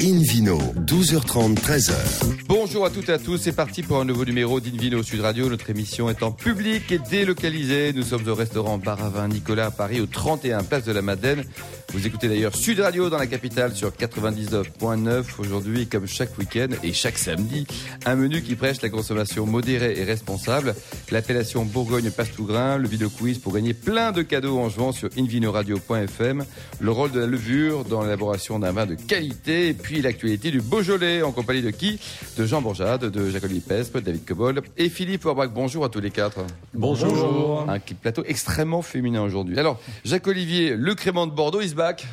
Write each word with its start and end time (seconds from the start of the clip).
Invino, 0.00 0.58
12h30, 0.86 1.54
13h. 1.54 2.47
Bonjour 2.48 2.86
à 2.86 2.90
toutes 2.90 3.10
et 3.10 3.12
à 3.12 3.18
tous, 3.18 3.36
c'est 3.36 3.52
parti 3.52 3.82
pour 3.82 4.00
un 4.00 4.06
nouveau 4.06 4.24
numéro 4.24 4.58
d'Invino 4.58 5.02
Sud 5.02 5.20
Radio. 5.20 5.50
Notre 5.50 5.68
émission 5.68 6.08
est 6.08 6.22
en 6.22 6.32
public 6.32 6.90
et 6.90 6.98
délocalisée. 6.98 7.92
Nous 7.92 8.02
sommes 8.02 8.26
au 8.26 8.34
restaurant 8.34 8.78
Bar 8.78 9.04
à 9.04 9.10
Vin 9.10 9.28
Nicolas 9.28 9.66
à 9.66 9.70
Paris, 9.70 10.00
au 10.00 10.06
31 10.06 10.64
Place 10.64 10.84
de 10.84 10.92
la 10.92 11.02
Madeleine. 11.02 11.44
Vous 11.92 12.06
écoutez 12.06 12.26
d'ailleurs 12.26 12.54
Sud 12.54 12.80
Radio 12.80 13.10
dans 13.10 13.18
la 13.18 13.26
capitale 13.26 13.74
sur 13.74 13.90
99.9 13.90 15.24
aujourd'hui, 15.38 15.88
comme 15.88 16.06
chaque 16.06 16.38
week-end 16.38 16.68
et 16.82 16.94
chaque 16.94 17.18
samedi. 17.18 17.66
Un 18.06 18.14
menu 18.14 18.40
qui 18.40 18.56
prêche 18.56 18.80
la 18.80 18.88
consommation 18.88 19.44
modérée 19.44 19.98
et 19.98 20.04
responsable. 20.04 20.74
L'appellation 21.10 21.66
Bourgogne 21.66 22.10
passe 22.10 22.32
tout 22.32 22.46
grain, 22.46 22.78
le 22.78 22.88
vidéo 22.88 23.10
quiz 23.10 23.38
pour 23.38 23.52
gagner 23.52 23.74
plein 23.74 24.10
de 24.12 24.22
cadeaux 24.22 24.58
en 24.58 24.70
jouant 24.70 24.92
sur 24.92 25.10
invinoradio.fm. 25.18 26.44
Le 26.80 26.90
rôle 26.90 27.10
de 27.10 27.20
la 27.20 27.26
levure 27.26 27.84
dans 27.84 28.02
l'élaboration 28.02 28.58
d'un 28.58 28.72
vin 28.72 28.86
de 28.86 28.94
qualité. 28.94 29.68
Et 29.68 29.74
puis 29.74 30.00
l'actualité 30.00 30.50
du 30.50 30.62
Beaujolais 30.62 31.20
en 31.20 31.32
compagnie 31.32 31.62
de 31.62 31.70
qui? 31.70 31.98
De 32.38 32.46
Jean 32.46 32.62
Bourjade, 32.62 33.06
de 33.06 33.30
Jacques-Olivier 33.30 33.64
Pespe, 33.66 33.98
David 33.98 34.24
Cobol 34.24 34.62
et 34.76 34.88
Philippe 34.88 35.26
Orbach. 35.26 35.48
Bonjour 35.52 35.84
à 35.84 35.88
tous 35.88 35.98
les 35.98 36.12
quatre. 36.12 36.38
Bonjour. 36.72 37.68
Un 37.68 37.80
plateau 37.80 38.22
extrêmement 38.24 38.80
féminin 38.80 39.22
aujourd'hui. 39.22 39.58
Alors, 39.58 39.80
Jacques-Olivier, 40.04 40.76
le 40.76 40.94
crément 40.94 41.26
de 41.26 41.32
Bordeaux, 41.32 41.60
is 41.60 41.74
back. 41.74 42.06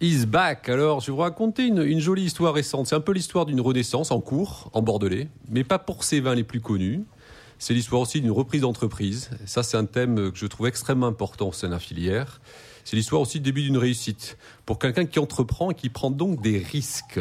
Is 0.00 0.24
back. 0.24 0.68
Alors, 0.68 1.00
je 1.00 1.06
vais 1.06 1.14
vous 1.14 1.18
raconter 1.18 1.66
une, 1.66 1.82
une 1.82 1.98
jolie 1.98 2.22
histoire 2.22 2.54
récente. 2.54 2.86
C'est 2.86 2.94
un 2.94 3.00
peu 3.00 3.10
l'histoire 3.10 3.44
d'une 3.44 3.60
renaissance 3.60 4.12
en 4.12 4.20
cours, 4.20 4.70
en 4.72 4.82
Bordelais, 4.82 5.26
mais 5.50 5.64
pas 5.64 5.80
pour 5.80 6.04
ses 6.04 6.20
vins 6.20 6.36
les 6.36 6.44
plus 6.44 6.60
connus. 6.60 7.02
C'est 7.58 7.74
l'histoire 7.74 8.02
aussi 8.02 8.20
d'une 8.20 8.30
reprise 8.30 8.60
d'entreprise. 8.60 9.30
Ça, 9.46 9.64
c'est 9.64 9.76
un 9.76 9.86
thème 9.86 10.30
que 10.30 10.38
je 10.38 10.46
trouve 10.46 10.68
extrêmement 10.68 11.08
important 11.08 11.48
au 11.48 11.52
sein 11.52 11.66
de 11.66 11.72
la 11.72 11.80
filière. 11.80 12.40
C'est 12.84 12.94
l'histoire 12.94 13.20
aussi 13.20 13.40
du 13.40 13.50
début 13.50 13.62
d'une 13.62 13.78
réussite 13.78 14.38
pour 14.64 14.78
quelqu'un 14.78 15.06
qui 15.06 15.18
entreprend 15.18 15.72
et 15.72 15.74
qui 15.74 15.88
prend 15.88 16.12
donc 16.12 16.40
des 16.40 16.58
risques. 16.58 17.18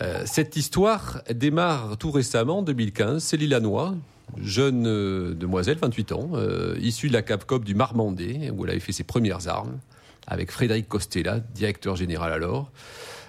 Euh, 0.00 0.22
cette 0.24 0.56
histoire 0.56 1.22
démarre 1.30 1.96
tout 1.98 2.10
récemment, 2.10 2.58
en 2.58 2.62
2015. 2.62 3.22
C'est 3.22 3.36
Lilanois, 3.36 3.94
jeune 4.38 4.86
euh, 4.86 5.34
demoiselle, 5.34 5.78
28 5.80 6.12
ans, 6.12 6.30
euh, 6.34 6.76
issue 6.80 7.08
de 7.08 7.12
la 7.12 7.22
CAPCOP 7.22 7.64
du 7.64 7.74
Marmandais, 7.74 8.50
où 8.50 8.64
elle 8.64 8.70
avait 8.70 8.80
fait 8.80 8.92
ses 8.92 9.04
premières 9.04 9.48
armes, 9.48 9.78
avec 10.26 10.50
Frédéric 10.50 10.88
Costella, 10.88 11.40
directeur 11.40 11.96
général 11.96 12.32
alors. 12.32 12.70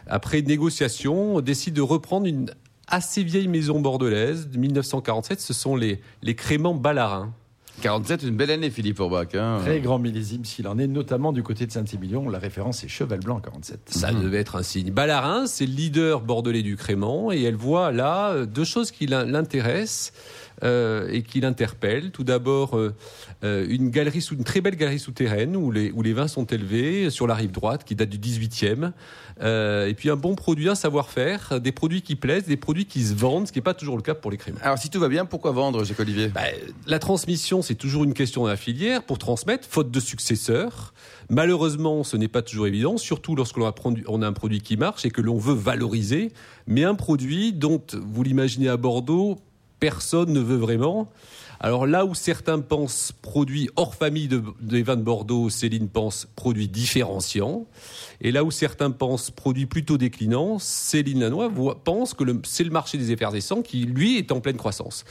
Après 0.08 0.42
négociation, 0.42 1.36
on 1.36 1.42
décide 1.42 1.74
de 1.74 1.82
reprendre 1.82 2.26
une 2.26 2.52
assez 2.88 3.24
vieille 3.24 3.48
maison 3.48 3.80
bordelaise 3.80 4.50
de 4.50 4.58
1947. 4.58 5.40
Ce 5.40 5.54
sont 5.54 5.76
les, 5.76 6.02
les 6.22 6.36
créments 6.36 6.76
Ballarins. 6.76 7.34
47, 7.82 8.24
une 8.24 8.36
belle 8.38 8.52
année, 8.52 8.70
Philippe 8.70 9.00
Orbach. 9.00 9.28
Hein. 9.34 9.60
Très 9.62 9.80
grand 9.82 10.00
millésime 10.00 10.46
s'il 10.46 10.68
en 10.68 10.78
est, 10.78 10.88
notamment 10.88 11.34
du 11.34 11.44
côté 11.44 11.66
de 11.66 11.72
Saint-Émilion. 11.72 12.30
La 12.30 12.40
référence 12.40 12.84
est 12.84 12.88
Cheval 12.88 13.20
Blanc 13.20 13.40
47. 13.40 13.80
Ça 13.90 14.12
devait 14.14 14.40
être 14.40 14.56
un 14.56 14.64
signe. 14.64 14.92
Ballarin, 14.92 15.48
c'est 15.48 15.66
le 15.66 15.74
leader 15.74 16.22
bordelais 16.22 16.62
du 16.64 16.78
Crément 16.78 17.32
et 17.32 17.42
elle 17.44 17.56
voit 17.56 17.92
là 17.92 18.32
euh, 18.32 18.46
deux 18.46 18.64
choses 18.64 18.92
qui 18.92 19.08
l'in- 19.08 19.26
l'intéressent 19.26 20.14
euh, 20.64 21.10
et 21.12 21.24
qui 21.24 21.42
l'interpellent. 21.42 22.12
Tout 22.12 22.24
d'abord, 22.24 22.78
euh, 22.78 22.94
euh, 23.44 23.66
une 23.70 23.90
galerie, 23.90 24.22
sous, 24.22 24.36
une 24.36 24.44
très 24.44 24.62
belle 24.62 24.76
galerie 24.76 25.00
souterraine 25.00 25.56
où 25.56 25.72
les, 25.72 25.92
où 25.92 26.02
les 26.02 26.14
vins 26.14 26.28
sont 26.28 26.46
élevés 26.46 27.10
sur 27.10 27.28
la 27.28 27.36
rive 27.36 27.52
droite, 27.52 27.84
qui 27.84 27.96
date 27.96 28.10
du 28.10 28.18
18e. 28.18 28.92
Euh, 29.42 29.88
et 29.88 29.94
puis 29.94 30.10
un 30.10 30.16
bon 30.16 30.36
produit, 30.36 30.70
un 30.70 30.76
savoir-faire, 30.76 31.60
des 31.60 31.72
produits 31.72 32.02
qui 32.02 32.16
plaisent, 32.16 32.46
des 32.46 32.58
produits 32.58 32.86
qui 32.86 33.04
se 33.04 33.14
vendent, 33.16 33.48
ce 33.48 33.52
qui 33.52 33.60
n'est 33.60 33.64
pas 33.64 33.74
toujours 33.74 33.96
le 33.96 34.04
cas 34.04 34.14
pour 34.14 34.30
les 34.30 34.38
créments. 34.38 34.60
Alors, 34.62 34.78
si 34.78 34.90
tout 34.90 35.00
va 35.00 35.10
bien, 35.10 35.26
pourquoi 35.26 35.52
vendre, 35.52 35.84
Jacques-Olivier 35.84 36.28
Bah, 36.28 36.42
la 36.86 37.00
transmission, 37.00 37.62
c'est 37.62 37.76
toujours 37.76 38.04
une 38.04 38.14
question 38.14 38.44
dans 38.44 38.50
la 38.50 38.58
filière 38.58 39.04
pour 39.04 39.18
transmettre, 39.18 39.68
faute 39.68 39.90
de 39.90 40.00
successeurs. 40.00 40.94
Malheureusement, 41.30 42.04
ce 42.04 42.18
n'est 42.18 42.28
pas 42.28 42.42
toujours 42.42 42.68
évident, 42.68 42.98
surtout 42.98 43.36
lorsqu'on 43.36 43.66
a, 43.66 43.72
produ- 43.72 44.04
on 44.08 44.22
a 44.22 44.28
un 44.28 44.34
produit 44.34 44.62
qui 44.62 44.78
marche 44.78 45.06
et 45.06 45.12
que 45.12 45.22
l'on 45.22 45.38
veut 45.38 45.54
valoriser, 45.54 46.32
mais 46.68 46.84
un 46.84 46.96
produit 46.96 47.54
dont, 47.54 47.82
vous 47.94 48.24
l'imaginez 48.24 48.68
à 48.68 48.78
Bordeaux, 48.78 49.40
personne 49.86 50.32
ne 50.32 50.40
veut 50.40 50.56
vraiment. 50.56 51.10
Alors 51.60 51.86
là 51.86 52.06
où 52.06 52.16
certains 52.16 52.60
pensent 52.60 53.12
produit 53.22 53.70
hors 53.76 53.94
famille 53.94 54.28
de- 54.28 54.42
des 54.62 54.82
vins 54.84 54.96
de 54.96 55.02
Bordeaux, 55.04 55.50
Céline 55.50 55.90
pense 55.90 56.28
produit 56.36 56.68
différenciant. 56.68 57.66
Et 58.22 58.32
là 58.32 58.44
où 58.44 58.50
certains 58.52 58.90
pensent 58.92 59.30
produit 59.32 59.66
plutôt 59.66 59.98
déclinant, 59.98 60.58
Céline 60.60 61.20
Lanois 61.20 61.50
voit- 61.50 61.84
pense 61.84 62.14
que 62.14 62.24
c'est 62.44 62.64
le 62.64 62.72
marché 62.72 62.98
des 62.98 63.12
effervescents 63.12 63.62
qui, 63.62 63.84
lui, 63.86 64.18
est 64.18 64.32
en 64.32 64.40
pleine 64.40 64.58
croissance. 64.58 65.04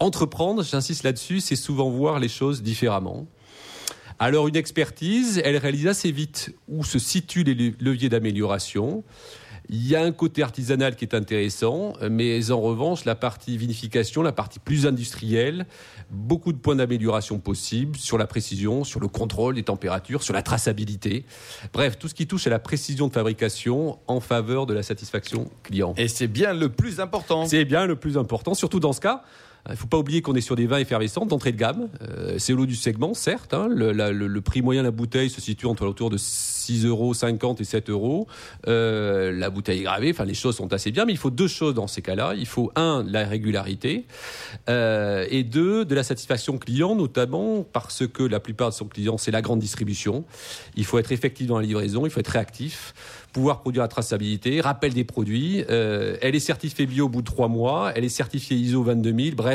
Entreprendre, 0.00 0.62
j'insiste 0.64 1.02
là-dessus, 1.04 1.40
c'est 1.40 1.56
souvent 1.56 1.90
voir 1.90 2.18
les 2.18 2.28
choses 2.28 2.62
différemment. 2.62 3.26
Alors 4.18 4.46
une 4.48 4.56
expertise, 4.56 5.40
elle 5.44 5.56
réalise 5.56 5.86
assez 5.88 6.12
vite 6.12 6.54
où 6.68 6.84
se 6.84 6.98
situent 6.98 7.44
les 7.44 7.54
le- 7.54 7.74
leviers 7.80 8.08
d'amélioration. 8.08 9.02
Il 9.68 9.86
y 9.86 9.96
a 9.96 10.02
un 10.02 10.12
côté 10.12 10.42
artisanal 10.42 10.96
qui 10.96 11.04
est 11.04 11.14
intéressant, 11.14 11.94
mais 12.10 12.50
en 12.50 12.60
revanche, 12.60 13.04
la 13.04 13.14
partie 13.14 13.56
vinification, 13.56 14.22
la 14.22 14.32
partie 14.32 14.58
plus 14.58 14.86
industrielle, 14.86 15.66
beaucoup 16.10 16.52
de 16.52 16.58
points 16.58 16.76
d'amélioration 16.76 17.38
possibles 17.38 17.96
sur 17.96 18.18
la 18.18 18.26
précision, 18.26 18.84
sur 18.84 19.00
le 19.00 19.08
contrôle 19.08 19.54
des 19.54 19.62
températures, 19.62 20.22
sur 20.22 20.34
la 20.34 20.42
traçabilité. 20.42 21.24
Bref, 21.72 21.98
tout 21.98 22.08
ce 22.08 22.14
qui 22.14 22.26
touche 22.26 22.46
à 22.46 22.50
la 22.50 22.58
précision 22.58 23.08
de 23.08 23.12
fabrication 23.12 23.98
en 24.06 24.20
faveur 24.20 24.66
de 24.66 24.74
la 24.74 24.82
satisfaction 24.82 25.50
client. 25.62 25.94
Et 25.96 26.08
c'est 26.08 26.28
bien 26.28 26.52
le 26.52 26.68
plus 26.68 27.00
important. 27.00 27.46
C'est 27.46 27.64
bien 27.64 27.86
le 27.86 27.96
plus 27.96 28.18
important, 28.18 28.54
surtout 28.54 28.80
dans 28.80 28.92
ce 28.92 29.00
cas. 29.00 29.24
Il 29.68 29.72
ne 29.72 29.76
faut 29.76 29.86
pas 29.86 29.98
oublier 29.98 30.22
qu'on 30.22 30.34
est 30.34 30.40
sur 30.40 30.56
des 30.56 30.66
vins 30.66 30.78
effervescents 30.78 31.24
d'entrée 31.24 31.52
de 31.52 31.56
gamme. 31.56 31.88
Euh, 32.02 32.34
c'est 32.38 32.52
l'eau 32.52 32.66
du 32.66 32.74
segment, 32.74 33.14
certes. 33.14 33.54
hein. 33.54 33.68
Le, 33.70 34.40
prix 34.40 34.60
moyen 34.60 34.82
de 34.82 34.88
la 34.88 34.90
bouteille 34.90 35.30
se 35.30 35.40
situe 35.40 35.66
entre 35.66 35.86
autour 35.86 36.10
de 36.10 36.18
6,50 36.18 36.86
euros 36.86 37.14
et 37.60 37.64
7 37.64 37.88
euros. 37.88 38.26
Euh, 38.66 39.30
la 39.30 39.50
bouteille 39.50 39.80
est 39.80 39.84
gravée, 39.84 40.10
enfin 40.10 40.24
les 40.24 40.34
choses 40.34 40.56
sont 40.56 40.72
assez 40.72 40.90
bien, 40.90 41.04
mais 41.04 41.12
il 41.12 41.18
faut 41.18 41.30
deux 41.30 41.46
choses 41.46 41.74
dans 41.74 41.86
ces 41.86 42.02
cas-là. 42.02 42.34
Il 42.36 42.46
faut 42.46 42.72
un, 42.74 43.04
la 43.06 43.24
régularité, 43.24 44.06
euh, 44.68 45.26
et 45.30 45.44
deux, 45.44 45.84
de 45.84 45.94
la 45.94 46.02
satisfaction 46.02 46.58
client, 46.58 46.96
notamment 46.96 47.62
parce 47.62 48.06
que 48.08 48.24
la 48.24 48.40
plupart 48.40 48.70
de 48.70 48.74
son 48.74 48.86
client, 48.86 49.16
c'est 49.16 49.30
la 49.30 49.42
grande 49.42 49.60
distribution. 49.60 50.24
Il 50.74 50.84
faut 50.84 50.98
être 50.98 51.12
effectif 51.12 51.46
dans 51.46 51.58
la 51.58 51.64
livraison, 51.64 52.04
il 52.04 52.10
faut 52.10 52.20
être 52.20 52.28
réactif 52.28 52.94
pouvoir 53.32 53.60
produire 53.60 53.82
la 53.82 53.88
traçabilité, 53.88 54.60
rappel 54.60 54.92
des 54.92 55.04
produits. 55.04 55.64
Euh, 55.70 56.16
elle 56.20 56.34
est 56.34 56.40
certifiée 56.40 56.86
bio 56.86 57.06
au 57.06 57.08
bout 57.08 57.22
de 57.22 57.26
trois 57.26 57.48
mois, 57.48 57.92
elle 57.94 58.04
est 58.04 58.08
certifiée 58.08 58.56
ISO 58.56 58.84
22000, 58.84 59.34
bref, 59.34 59.51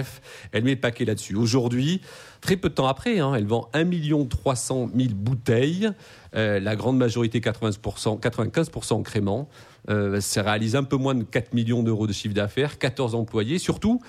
elle 0.52 0.64
met 0.64 0.76
paquet 0.76 1.06
là-dessus. 1.06 1.36
Aujourd'hui, 1.36 2.02
très 2.42 2.58
peu 2.58 2.70
de 2.70 2.74
temps 2.74 2.88
après, 2.88 3.20
hein, 3.20 3.34
elle 3.36 3.46
vend 3.46 3.70
1 3.74 3.86
300 4.30 4.90
000 4.96 5.10
bouteilles, 5.14 5.90
euh, 6.36 6.60
la 6.60 6.76
grande 6.76 6.98
majorité 6.98 7.40
80%, 7.40 8.20
95% 8.20 8.94
en 8.94 9.02
crément. 9.04 9.50
Euh, 9.90 10.20
ça 10.20 10.44
réalise 10.44 10.76
un 10.76 10.84
peu 10.84 10.98
moins 10.98 11.16
de 11.16 11.24
4 11.24 11.54
millions 11.54 11.84
d'euros 11.84 12.08
de 12.08 12.14
chiffre 12.14 12.34
d'affaires, 12.34 12.78
14 12.78 13.16
employés. 13.16 13.58
Surtout, 13.58 14.02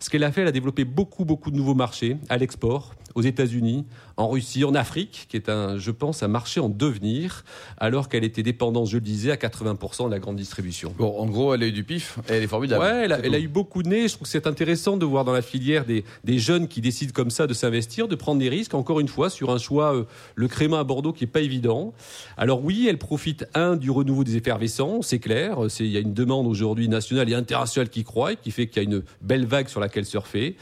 ce 0.00 0.10
qu'elle 0.10 0.24
a 0.24 0.32
fait, 0.32 0.42
elle 0.42 0.48
a 0.48 0.52
développé 0.52 0.84
beaucoup, 0.84 1.24
beaucoup 1.24 1.50
de 1.50 1.56
nouveaux 1.56 1.74
marchés 1.74 2.16
à 2.28 2.36
l'export, 2.36 2.94
aux 3.14 3.22
États-Unis, 3.22 3.86
en 4.16 4.28
Russie, 4.28 4.64
en 4.64 4.74
Afrique, 4.74 5.26
qui 5.28 5.36
est 5.36 5.48
un, 5.48 5.78
je 5.78 5.90
pense, 5.90 6.22
un 6.22 6.28
marché 6.28 6.60
en 6.60 6.68
devenir, 6.68 7.44
alors 7.76 8.08
qu'elle 8.08 8.24
était 8.24 8.42
dépendante, 8.42 8.86
je 8.88 8.96
le 8.96 9.00
disais, 9.00 9.32
à 9.32 9.36
80% 9.36 10.06
de 10.06 10.10
la 10.10 10.18
grande 10.18 10.36
distribution. 10.36 10.94
Bon, 10.96 11.18
en 11.18 11.26
gros, 11.26 11.54
elle 11.54 11.62
a 11.62 11.66
eu 11.66 11.72
du 11.72 11.84
pif 11.84 12.18
et 12.28 12.34
elle 12.34 12.42
est 12.42 12.48
formidable. 12.48 12.84
Ouais, 12.84 13.04
elle 13.04 13.12
a, 13.12 13.18
elle 13.18 13.34
eu 13.42 13.48
beaucoup 13.48 13.82
de 13.82 13.88
nez. 13.88 14.08
Je 14.08 14.14
trouve 14.14 14.26
que 14.26 14.30
c'est 14.30 14.46
intéressant 14.46 14.96
de 14.96 15.04
voir 15.04 15.24
dans 15.24 15.32
la 15.32 15.42
filière 15.42 15.84
des, 15.84 16.04
des 16.24 16.38
jeunes 16.38 16.68
qui 16.68 16.80
décident 16.80 17.12
comme 17.12 17.30
ça 17.30 17.46
de 17.46 17.54
s'investir, 17.54 17.69
de 17.70 18.14
prendre 18.14 18.38
des 18.40 18.48
risques, 18.48 18.74
encore 18.74 19.00
une 19.00 19.08
fois, 19.08 19.30
sur 19.30 19.50
un 19.50 19.58
choix, 19.58 19.94
euh, 19.94 20.04
le 20.34 20.48
crément 20.48 20.78
à 20.78 20.84
Bordeaux 20.84 21.12
qui 21.12 21.24
est 21.24 21.26
pas 21.26 21.40
évident. 21.40 21.92
Alors 22.36 22.64
oui, 22.64 22.86
elle 22.88 22.98
profite, 22.98 23.46
un, 23.54 23.76
du 23.76 23.90
renouveau 23.90 24.24
des 24.24 24.36
effervescents, 24.36 25.02
c'est 25.02 25.18
clair. 25.18 25.58
C'est- 25.68 25.84
Il 25.84 25.90
y 25.90 25.96
a 25.96 26.00
une 26.00 26.14
demande 26.14 26.46
aujourd'hui 26.46 26.88
nationale 26.88 27.28
et 27.30 27.34
internationale 27.34 27.88
qui 27.88 28.04
croît 28.04 28.32
et 28.32 28.36
qui 28.36 28.50
fait 28.50 28.66
qu'il 28.66 28.82
y 28.82 28.86
a 28.86 28.88
une 28.88 29.02
belle 29.22 29.46
vague 29.46 29.68
sur 29.68 29.80
laquelle 29.80 30.04
surfer. 30.04 30.56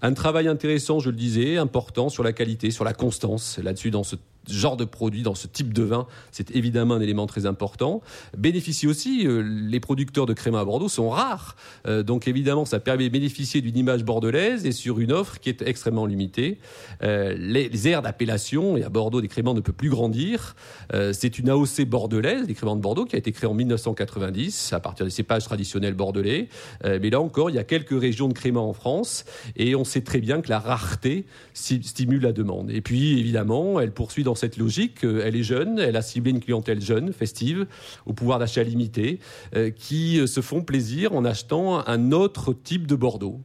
Un 0.00 0.14
travail 0.14 0.48
intéressant, 0.48 0.98
je 0.98 1.10
le 1.10 1.16
disais, 1.16 1.58
important 1.58 2.08
sur 2.08 2.24
la 2.24 2.32
qualité, 2.32 2.70
sur 2.72 2.84
la 2.84 2.92
constance. 2.92 3.58
Là-dessus, 3.62 3.90
dans 3.92 4.02
ce 4.02 4.16
genre 4.48 4.76
de 4.76 4.84
produit, 4.84 5.22
dans 5.22 5.34
ce 5.34 5.46
type 5.46 5.72
de 5.72 5.82
vin, 5.82 6.06
c'est 6.30 6.54
évidemment 6.54 6.94
un 6.94 7.00
élément 7.00 7.26
très 7.26 7.46
important. 7.46 8.02
Bénéficie 8.36 8.86
aussi, 8.86 9.26
euh, 9.26 9.42
les 9.42 9.80
producteurs 9.80 10.26
de 10.26 10.32
crémats 10.32 10.60
à 10.60 10.64
Bordeaux 10.64 10.88
sont 10.88 11.10
rares. 11.10 11.56
Euh, 11.86 12.02
donc 12.02 12.28
évidemment, 12.28 12.64
ça 12.64 12.80
permet 12.80 13.04
de 13.04 13.12
bénéficier 13.12 13.60
d'une 13.60 13.76
image 13.76 14.04
bordelaise 14.04 14.66
et 14.66 14.72
sur 14.72 15.00
une 15.00 15.12
offre 15.12 15.38
qui 15.38 15.48
est 15.48 15.62
extrêmement 15.62 16.06
limitée. 16.06 16.58
Euh, 17.02 17.34
les, 17.38 17.88
aires 17.88 18.02
d'appellation, 18.02 18.76
et 18.76 18.84
à 18.84 18.88
Bordeaux, 18.88 19.20
des 19.20 19.28
créments 19.28 19.54
ne 19.54 19.60
peut 19.60 19.72
plus 19.72 19.88
grandir. 19.88 20.54
C'est 21.12 21.38
une 21.40 21.48
AOC 21.48 21.84
bordelaise, 21.86 22.46
les 22.46 22.54
créments 22.54 22.76
de 22.76 22.80
Bordeaux, 22.80 23.04
qui 23.04 23.16
a 23.16 23.18
été 23.18 23.32
créée 23.32 23.48
en 23.48 23.54
1990 23.54 24.72
à 24.72 24.78
partir 24.78 25.04
des 25.04 25.10
cépages 25.10 25.44
traditionnels 25.44 25.94
bordelais. 25.94 26.48
Mais 26.84 27.10
là 27.10 27.20
encore, 27.20 27.50
il 27.50 27.56
y 27.56 27.58
a 27.58 27.64
quelques 27.64 27.98
régions 27.98 28.28
de 28.28 28.34
créments 28.34 28.68
en 28.68 28.72
France 28.72 29.24
et 29.56 29.74
on 29.74 29.84
sait 29.84 30.02
très 30.02 30.20
bien 30.20 30.40
que 30.42 30.48
la 30.48 30.60
rareté 30.60 31.24
stimule 31.54 32.22
la 32.22 32.32
demande. 32.32 32.70
Et 32.70 32.82
puis, 32.82 33.18
évidemment, 33.18 33.80
elle 33.80 33.92
poursuit 33.92 34.22
dans 34.22 34.31
cette 34.34 34.56
logique. 34.56 35.04
Euh, 35.04 35.22
Elle 35.24 35.36
est 35.36 35.42
jeune, 35.42 35.78
elle 35.78 35.96
a 35.96 36.02
ciblé 36.02 36.30
une 36.30 36.40
clientèle 36.40 36.80
jeune, 36.80 37.12
festive, 37.12 37.66
au 38.06 38.12
pouvoir 38.12 38.38
d'achat 38.38 38.62
limité, 38.62 39.18
euh, 39.54 39.70
qui 39.70 40.20
euh, 40.20 40.26
se 40.26 40.40
font 40.40 40.62
plaisir 40.62 41.12
en 41.14 41.24
achetant 41.24 41.86
un 41.86 42.12
autre 42.12 42.52
type 42.52 42.86
de 42.86 42.94
Bordeaux. 42.94 43.40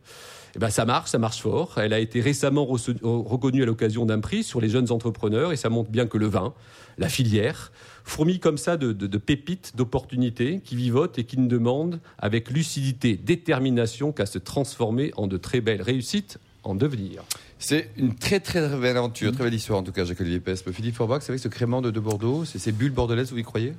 Eh 0.56 0.60
ben, 0.60 0.70
ça 0.70 0.86
marche, 0.86 1.12
ça 1.12 1.20
marche 1.20 1.42
fort. 1.42 1.76
Elle 1.78 1.94
a 1.94 2.00
été 2.00 2.20
récemment 2.20 2.66
reconnue 2.66 3.64
à 3.64 3.66
l'occasion 3.66 4.06
d'un 4.06 4.20
prix 4.20 4.44
sur 4.44 4.60
les 4.60 4.70
jeunes 4.70 4.92
entrepreneurs 4.92 5.52
et 5.52 5.56
ça 5.56 5.70
montre 5.70 5.92
bien 5.92 6.08
que 6.08 6.18
le 6.18 6.26
vin, 6.26 6.54
la 6.98 7.10
filière, 7.10 7.72
fourmille 8.04 8.40
comme 8.40 8.58
ça 8.58 8.76
de, 8.76 8.92
de 8.92 9.18
pépites, 9.18 9.74
d'opportunités 9.76 10.62
qui 10.64 10.76
vivotent 10.76 11.20
et 11.20 11.26
qui 11.26 11.38
ne 11.38 11.48
demandent 11.48 12.00
avec 12.18 12.50
lucidité, 12.50 13.18
détermination 13.18 14.12
qu'à 14.12 14.26
se 14.26 14.40
transformer 14.40 15.12
en 15.16 15.28
de 15.28 15.38
très 15.38 15.62
belles 15.62 15.82
réussites 15.82 16.40
en 16.64 16.76
devenir. 16.76 17.24
C'est 17.60 17.90
une 17.98 18.14
très 18.14 18.40
très 18.40 18.68
belle 18.78 18.98
aventure, 18.98 19.32
très 19.32 19.44
belle 19.44 19.54
histoire 19.54 19.80
en 19.80 19.84
tout 19.84 19.92
cas, 19.92 20.06
Jacques-Olivier 20.06 20.40
Pespe. 20.40 20.72
Philippe 20.72 20.96
Forbach, 20.96 21.22
c'est 21.22 21.32
vrai 21.32 21.38
ce 21.38 21.48
crément 21.48 21.82
de, 21.82 21.90
de 21.90 22.00
Bordeaux, 22.00 22.46
c'est 22.46 22.60
ces 22.60 22.72
bulles 22.72 22.92
bordelaises, 22.92 23.32
vous 23.32 23.40
y 23.40 23.44
croyez? 23.44 23.74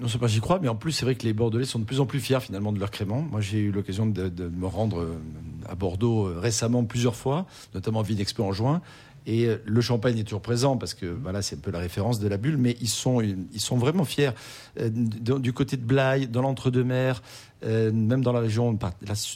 Non 0.00 0.08
seulement 0.08 0.28
j'y 0.28 0.40
crois, 0.40 0.60
mais 0.60 0.68
en 0.68 0.76
plus 0.76 0.92
c'est 0.92 1.04
vrai 1.04 1.14
que 1.14 1.24
les 1.24 1.32
Bordelais 1.32 1.64
sont 1.64 1.78
de 1.78 1.84
plus 1.84 2.00
en 2.00 2.06
plus 2.06 2.20
fiers 2.20 2.40
finalement 2.40 2.72
de 2.72 2.78
leur 2.78 2.90
crément. 2.90 3.22
Moi 3.22 3.40
j'ai 3.40 3.58
eu 3.58 3.72
l'occasion 3.72 4.06
de, 4.06 4.30
me 4.48 4.66
rendre 4.66 5.00
euh, 5.00 5.18
à 5.68 5.74
Bordeaux 5.74 6.26
euh, 6.26 6.38
récemment 6.38 6.84
plusieurs 6.84 7.16
fois, 7.16 7.46
notamment 7.74 8.02
à 8.02 8.04
Expo 8.08 8.44
en 8.44 8.52
juin. 8.52 8.82
Et 9.26 9.46
euh, 9.46 9.56
le 9.66 9.80
champagne 9.80 10.16
est 10.18 10.24
toujours 10.24 10.40
présent 10.40 10.76
parce 10.76 10.94
que 10.94 11.06
voilà, 11.06 11.42
c'est 11.42 11.56
un 11.56 11.60
peu 11.60 11.70
la 11.70 11.80
référence 11.80 12.20
de 12.20 12.28
la 12.28 12.36
bulle, 12.36 12.56
mais 12.56 12.76
ils 12.80 12.88
sont, 12.88 13.20
ils 13.20 13.60
sont 13.60 13.76
vraiment 13.76 14.04
fiers. 14.04 14.30
Du 14.80 15.52
côté 15.52 15.76
de 15.76 15.84
Blaye, 15.84 16.28
dans 16.28 16.42
l'entre-deux-mer, 16.42 17.22
euh, 17.64 17.90
même 17.92 18.22
dans 18.22 18.32
la 18.32 18.40
région, 18.40 18.78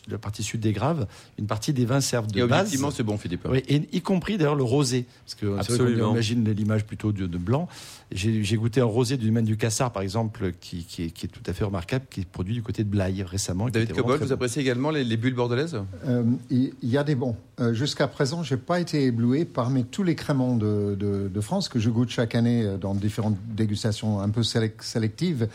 la, 0.09 0.19
partie 0.19 0.43
sud 0.43 0.61
des 0.61 0.73
Graves, 0.73 1.07
une 1.39 1.47
partie 1.47 1.73
des 1.73 1.85
vins 1.85 2.01
servent 2.01 2.31
de 2.31 2.39
et 2.39 2.47
base. 2.47 2.61
Effectivement, 2.61 2.91
c'est 2.91 3.03
bon, 3.03 3.19
Philippe. 3.19 3.47
Oui, 3.51 3.63
et 3.69 3.89
y 3.93 4.01
compris 4.01 4.39
d'ailleurs 4.39 4.55
le 4.55 4.63
rosé, 4.63 5.07
parce 5.25 5.35
que 5.35 5.59
Absolument. 5.59 6.11
on 6.11 6.13
imagine 6.13 6.49
l'image 6.51 6.85
plutôt 6.85 7.11
de, 7.11 7.27
blanc. 7.27 7.69
J'ai 8.13 8.57
goûté 8.57 8.81
un 8.81 8.85
rosé 8.85 9.17
du 9.17 9.27
domaine 9.27 9.45
du 9.45 9.57
Cassard, 9.57 9.91
par 9.91 10.03
exemple, 10.03 10.53
qui, 10.61 10.85
qui, 10.85 11.05
est, 11.05 11.11
qui, 11.11 11.27
est, 11.27 11.29
tout 11.29 11.43
à 11.47 11.53
fait 11.53 11.65
remarquable, 11.65 12.05
qui 12.11 12.21
est 12.21 12.25
produit 12.25 12.55
du 12.55 12.63
côté 12.63 12.85
de 12.85 12.89
Blaye 12.89 13.23
récemment. 13.25 13.69
David 13.69 13.93
Cobol, 13.93 14.19
vous 14.19 14.33
appréciez 14.33 14.63
également 14.63 14.91
les, 14.91 15.17
bulles 15.17 15.35
bordelaises? 15.35 15.79
Euh, 16.07 16.23
Il 16.51 16.73
y, 16.83 16.97
a 16.97 17.05
des 17.05 17.15
bons. 17.15 17.37
Euh, 17.59 17.73
jusqu'à 17.75 18.07
présent, 18.07 18.43
j'ai 18.43 18.57
pas 18.57 18.81
été 18.81 19.05
ébloui 19.05 19.45
parmi 19.45 19.85
tous 19.85 20.05
les 20.05 20.15
créments 20.15 20.57
de, 20.57 20.97
de, 20.99 21.29
de, 21.29 21.41
France 21.41 21.69
que 21.69 21.81
je 21.81 21.91
goûte 21.91 22.11
chaque 22.11 22.35
année 22.35 22.77
dans 22.81 22.95
différentes 22.95 23.37
dégustations 23.55 24.21
un 24.21 24.29
peu 24.29 24.43
sélectives 24.43 25.49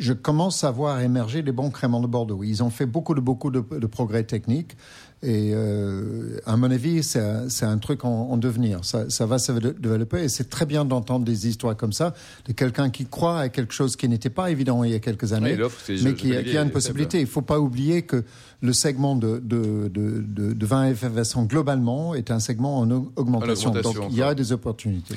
je 0.00 0.12
commence 0.14 0.64
à 0.64 0.70
voir 0.70 1.00
émerger 1.00 1.42
des 1.42 1.52
bons 1.52 1.70
créments 1.70 2.00
de 2.00 2.06
Bordeaux. 2.06 2.42
Ils 2.42 2.62
ont 2.62 2.70
fait 2.70 2.86
beaucoup 2.86 3.14
de, 3.14 3.20
beaucoup 3.20 3.50
de, 3.50 3.60
progrès 3.86 4.24
techniques. 4.24 4.76
Et 5.22 5.52
euh, 5.52 6.38
à 6.46 6.56
mon 6.56 6.70
avis, 6.70 7.02
c'est 7.02 7.20
un, 7.62 7.78
truc 7.78 8.06
en, 8.06 8.36
devenir. 8.38 8.82
Ça, 8.86 9.10
ça, 9.10 9.26
va 9.26 9.38
se 9.38 9.52
développer 9.52 10.24
et 10.24 10.28
c'est 10.30 10.48
très 10.48 10.64
bien 10.64 10.86
d'entendre 10.86 11.26
des 11.26 11.46
histoires 11.46 11.76
comme 11.76 11.92
ça 11.92 12.14
de 12.46 12.52
quelqu'un 12.52 12.88
qui 12.88 13.04
croit 13.04 13.38
à 13.38 13.48
quelque 13.50 13.74
chose 13.74 13.96
qui 13.96 14.08
n'était 14.08 14.30
pas 14.30 14.50
évident 14.50 14.82
il 14.82 14.92
y 14.92 14.94
a 14.94 14.98
quelques 14.98 15.34
années, 15.34 15.58
mais 16.02 16.14
qui, 16.14 16.34
a 16.34 16.62
une 16.62 16.70
possibilité. 16.70 17.18
Il 17.18 17.24
ne 17.24 17.28
faut 17.28 17.42
pas 17.42 17.60
oublier 17.60 18.02
que 18.02 18.24
le 18.62 18.72
segment 18.72 19.14
de, 19.14 19.38
de, 19.44 19.88
de, 19.88 20.22
de, 20.54 20.66
vin 20.66 20.88
effervescent 20.88 21.44
globalement 21.44 22.14
est 22.14 22.30
un 22.30 22.40
segment 22.40 22.78
en 22.78 22.90
augmentation. 22.90 23.70
Donc 23.70 23.96
il 24.10 24.16
y 24.16 24.22
a 24.22 24.34
des 24.34 24.52
opportunités. 24.52 25.16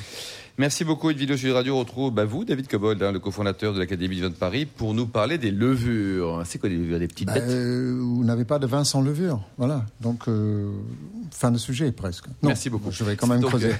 Merci 0.56 0.84
beaucoup. 0.84 1.10
Une 1.10 1.16
vidéo 1.16 1.36
sur 1.36 1.52
Radio 1.52 1.76
retrouve 1.76 2.12
bah, 2.14 2.24
vous, 2.24 2.44
David 2.44 2.68
Cobold, 2.68 3.02
hein, 3.02 3.10
le 3.10 3.18
cofondateur 3.18 3.74
de 3.74 3.80
l'Académie 3.80 4.18
de 4.18 4.22
vin 4.22 4.28
de 4.30 4.34
Paris, 4.34 4.66
pour 4.66 4.94
nous 4.94 5.06
parler 5.06 5.36
des 5.36 5.50
levures. 5.50 6.42
C'est 6.44 6.60
quoi 6.60 6.68
les 6.68 6.76
levures 6.76 7.00
Des 7.00 7.08
petites 7.08 7.26
bah, 7.26 7.34
bêtes? 7.34 7.48
euh, 7.48 7.98
Vous 8.00 8.22
n'avez 8.22 8.44
pas 8.44 8.60
de 8.60 8.66
vin 8.68 8.84
sans 8.84 9.02
levure. 9.02 9.40
Voilà. 9.58 9.84
Donc, 10.00 10.28
euh, 10.28 10.70
fin 11.32 11.50
de 11.50 11.58
sujet 11.58 11.90
presque. 11.90 12.26
Merci 12.42 12.70
beaucoup. 12.70 12.92
Je 12.92 13.02
vais 13.02 13.16
quand 13.16 13.26
même 13.26 13.42
creuser. 13.42 13.72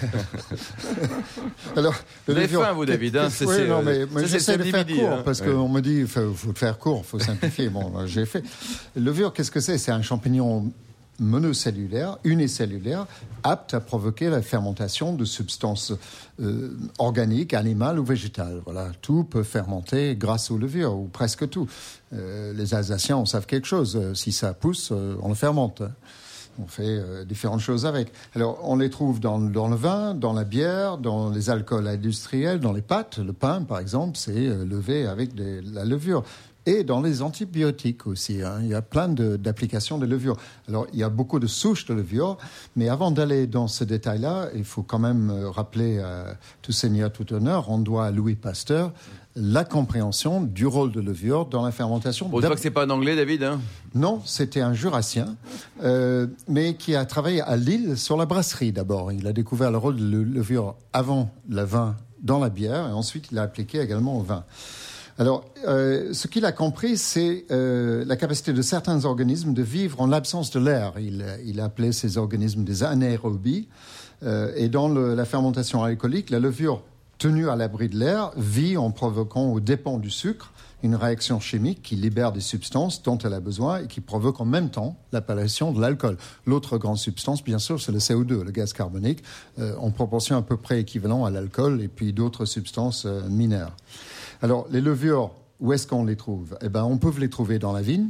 Alors, 1.76 1.94
vous 2.26 2.36
avez 2.36 2.48
faim, 2.48 2.72
vous, 2.72 2.86
David 2.86 3.18
hein, 3.18 3.28
Oui, 3.42 3.68
non, 3.68 3.82
mais, 3.82 4.06
mais 4.12 4.26
j'essaie 4.26 4.58
de 4.58 4.64
faire 4.64 4.84
court, 4.84 5.10
hein. 5.10 5.22
parce 5.24 5.40
qu'on 5.42 5.68
me 5.68 5.80
dit, 5.80 6.00
il 6.00 6.06
faut, 6.08 6.32
faut, 6.32 6.52
faire 6.54 6.76
court, 6.78 7.02
il 7.04 7.08
faut 7.08 7.18
simplifier. 7.20 7.68
bon, 7.68 8.04
j'ai 8.06 8.26
fait. 8.26 8.42
Levure, 8.96 9.32
qu'est-ce 9.32 9.52
que 9.52 9.60
c'est? 9.60 9.78
C'est 9.78 9.92
un 9.92 10.02
champignon 10.02 10.72
monocellulaire, 11.18 12.18
unicellulaire, 12.24 13.06
apte 13.42 13.74
à 13.74 13.80
provoquer 13.80 14.30
la 14.30 14.42
fermentation 14.42 15.14
de 15.14 15.24
substances 15.24 15.92
euh, 16.40 16.76
organiques, 16.98 17.54
animales 17.54 17.98
ou 17.98 18.04
végétales. 18.04 18.60
Voilà, 18.64 18.88
tout 19.02 19.24
peut 19.24 19.42
fermenter 19.42 20.16
grâce 20.16 20.50
aux 20.50 20.58
levures, 20.58 20.96
ou 20.96 21.06
presque 21.06 21.48
tout. 21.48 21.68
Euh, 22.12 22.52
les 22.52 22.74
Alsaciens 22.74 23.16
en 23.16 23.26
savent 23.26 23.46
quelque 23.46 23.66
chose. 23.66 23.96
Euh, 23.96 24.14
si 24.14 24.32
ça 24.32 24.54
pousse, 24.54 24.90
on 24.92 25.28
le 25.28 25.34
fermente. 25.34 25.82
On 26.62 26.68
fait 26.68 27.02
différentes 27.26 27.58
choses 27.58 27.84
avec. 27.84 28.12
Alors, 28.36 28.60
on 28.62 28.76
les 28.76 28.88
trouve 28.88 29.18
dans, 29.18 29.38
le 29.38 29.74
vin, 29.74 30.14
dans 30.14 30.32
la 30.32 30.44
bière, 30.44 30.98
dans 30.98 31.30
les 31.30 31.50
alcools 31.50 31.88
industriels, 31.88 32.60
dans 32.60 32.72
les 32.72 32.80
pâtes. 32.80 33.18
Le 33.18 33.32
pain, 33.32 33.62
par 33.62 33.80
exemple, 33.80 34.16
c'est 34.16 34.30
levé 34.30 35.04
avec 35.04 35.34
de 35.34 35.60
la 35.72 35.84
levure 35.84 36.22
et 36.66 36.84
dans 36.84 37.00
les 37.00 37.22
antibiotiques 37.22 38.06
aussi. 38.06 38.42
Hein. 38.42 38.58
Il 38.62 38.68
y 38.68 38.74
a 38.74 38.82
plein 38.82 39.08
d'applications 39.08 39.98
de, 39.98 40.06
levure. 40.06 40.36
Alors, 40.68 40.86
il 40.92 40.98
y 40.98 41.02
a 41.02 41.08
beaucoup 41.08 41.38
de 41.38 41.46
souches 41.46 41.86
de 41.86 41.94
levure, 41.94 42.38
mais 42.76 42.88
avant 42.88 43.10
d'aller 43.10 43.46
dans 43.46 43.68
ce 43.68 43.84
détail-là, 43.84 44.48
il 44.54 44.64
faut 44.64 44.82
quand 44.82 44.98
même 44.98 45.30
euh, 45.30 45.50
rappeler 45.50 45.98
à 46.00 46.36
tout 46.62 46.72
seigneur, 46.72 47.12
tout 47.12 47.32
honneur, 47.32 47.70
on 47.70 47.78
doit 47.78 48.06
à 48.06 48.10
Louis 48.10 48.34
Pasteur 48.34 48.92
la 49.36 49.64
compréhension 49.64 50.40
du 50.40 50.66
rôle 50.66 50.92
de 50.92 51.00
levure 51.00 51.46
dans 51.46 51.64
la 51.64 51.72
fermentation. 51.72 52.26
On 52.32 52.38
voit 52.38 52.54
que 52.54 52.60
c'est 52.60 52.70
pas 52.70 52.84
un 52.84 52.90
anglais, 52.90 53.16
David 53.16 53.42
hein 53.42 53.60
Non, 53.94 54.22
c'était 54.24 54.60
un 54.60 54.74
jurassien, 54.74 55.34
euh, 55.82 56.28
mais 56.46 56.74
qui 56.74 56.94
a 56.94 57.04
travaillé 57.04 57.40
à 57.40 57.56
Lille 57.56 57.96
sur 57.96 58.16
la 58.16 58.26
brasserie 58.26 58.72
d'abord. 58.72 59.10
Il 59.10 59.26
a 59.26 59.32
découvert 59.32 59.70
le 59.70 59.78
rôle 59.78 59.96
de 59.96 60.18
levure 60.18 60.76
avant 60.92 61.30
le 61.48 61.62
vin 61.62 61.96
dans 62.22 62.38
la 62.38 62.48
bière, 62.48 62.88
et 62.88 62.92
ensuite 62.92 63.28
il 63.32 63.34
l'a 63.34 63.42
appliqué 63.42 63.80
également 63.80 64.18
au 64.18 64.22
vin. 64.22 64.44
Alors, 65.16 65.44
euh, 65.68 66.12
ce 66.12 66.26
qu'il 66.26 66.44
a 66.44 66.50
compris, 66.50 66.96
c'est 66.96 67.44
euh, 67.52 68.04
la 68.04 68.16
capacité 68.16 68.52
de 68.52 68.62
certains 68.62 69.04
organismes 69.04 69.54
de 69.54 69.62
vivre 69.62 70.00
en 70.00 70.08
l'absence 70.08 70.50
de 70.50 70.58
l'air. 70.58 70.94
Il, 70.98 71.24
il 71.44 71.60
appelait 71.60 71.92
ces 71.92 72.18
organismes 72.18 72.64
des 72.64 72.82
anaérobies. 72.82 73.68
Euh, 74.24 74.52
et 74.56 74.68
dans 74.68 74.88
la 74.88 75.24
fermentation 75.24 75.84
alcoolique, 75.84 76.30
la 76.30 76.40
levure 76.40 76.82
tenue 77.18 77.48
à 77.48 77.54
l'abri 77.54 77.88
de 77.88 77.96
l'air 77.96 78.32
vit 78.36 78.76
en 78.76 78.90
provoquant, 78.90 79.52
aux 79.52 79.60
dépens 79.60 79.98
du 79.98 80.10
sucre, 80.10 80.52
une 80.82 80.96
réaction 80.96 81.38
chimique 81.38 81.80
qui 81.82 81.94
libère 81.94 82.32
des 82.32 82.40
substances 82.40 83.02
dont 83.02 83.16
elle 83.18 83.34
a 83.34 83.40
besoin 83.40 83.82
et 83.82 83.86
qui 83.86 84.00
provoque 84.00 84.40
en 84.40 84.44
même 84.44 84.68
temps 84.68 84.96
l'appellation 85.12 85.72
de 85.72 85.80
l'alcool. 85.80 86.18
L'autre 86.44 86.76
grande 86.76 86.98
substance, 86.98 87.44
bien 87.44 87.60
sûr, 87.60 87.80
c'est 87.80 87.92
le 87.92 87.98
CO2, 87.98 88.42
le 88.42 88.50
gaz 88.50 88.72
carbonique, 88.72 89.22
en 89.78 89.90
proportion 89.92 90.36
à 90.36 90.42
peu 90.42 90.56
près 90.56 90.80
équivalent 90.80 91.24
à 91.24 91.30
l'alcool 91.30 91.80
et 91.80 91.88
puis 91.88 92.12
d'autres 92.12 92.44
substances 92.44 93.06
euh, 93.06 93.22
mineures. 93.28 93.74
Alors, 94.42 94.66
les 94.70 94.80
levures, 94.80 95.30
où 95.60 95.72
est-ce 95.72 95.86
qu'on 95.86 96.04
les 96.04 96.16
trouve? 96.16 96.56
Eh 96.62 96.68
bien, 96.68 96.84
on 96.84 96.98
peut 96.98 97.12
les 97.18 97.30
trouver 97.30 97.58
dans 97.58 97.72
la 97.72 97.82
vigne, 97.82 98.08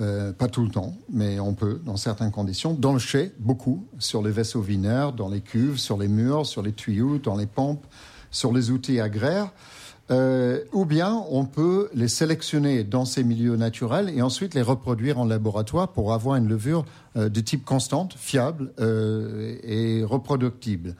euh, 0.00 0.32
pas 0.32 0.46
tout 0.46 0.62
le 0.62 0.70
temps, 0.70 0.96
mais 1.10 1.40
on 1.40 1.54
peut, 1.54 1.80
dans 1.84 1.96
certaines 1.96 2.30
conditions. 2.30 2.72
Dans 2.72 2.92
le 2.92 2.98
chai, 2.98 3.32
beaucoup, 3.40 3.84
sur 3.98 4.22
les 4.22 4.30
vaisseaux 4.30 4.60
vinaires, 4.60 5.12
dans 5.12 5.28
les 5.28 5.40
cuves, 5.40 5.78
sur 5.78 5.98
les 5.98 6.08
murs, 6.08 6.46
sur 6.46 6.62
les 6.62 6.72
tuyaux, 6.72 7.18
dans 7.18 7.36
les 7.36 7.46
pompes, 7.46 7.84
sur 8.30 8.52
les 8.52 8.70
outils 8.70 9.00
agraires. 9.00 9.50
Euh, 10.10 10.60
ou 10.72 10.86
bien 10.86 11.22
on 11.30 11.44
peut 11.44 11.90
les 11.92 12.08
sélectionner 12.08 12.82
dans 12.82 13.04
ces 13.04 13.22
milieux 13.22 13.56
naturels 13.56 14.08
et 14.08 14.22
ensuite 14.22 14.54
les 14.54 14.62
reproduire 14.62 15.18
en 15.18 15.26
laboratoire 15.26 15.88
pour 15.88 16.14
avoir 16.14 16.36
une 16.36 16.48
levure 16.48 16.86
euh, 17.16 17.28
de 17.28 17.40
type 17.40 17.62
constante, 17.62 18.14
fiable 18.16 18.72
et 18.78 20.02
reproductible. 20.04 20.94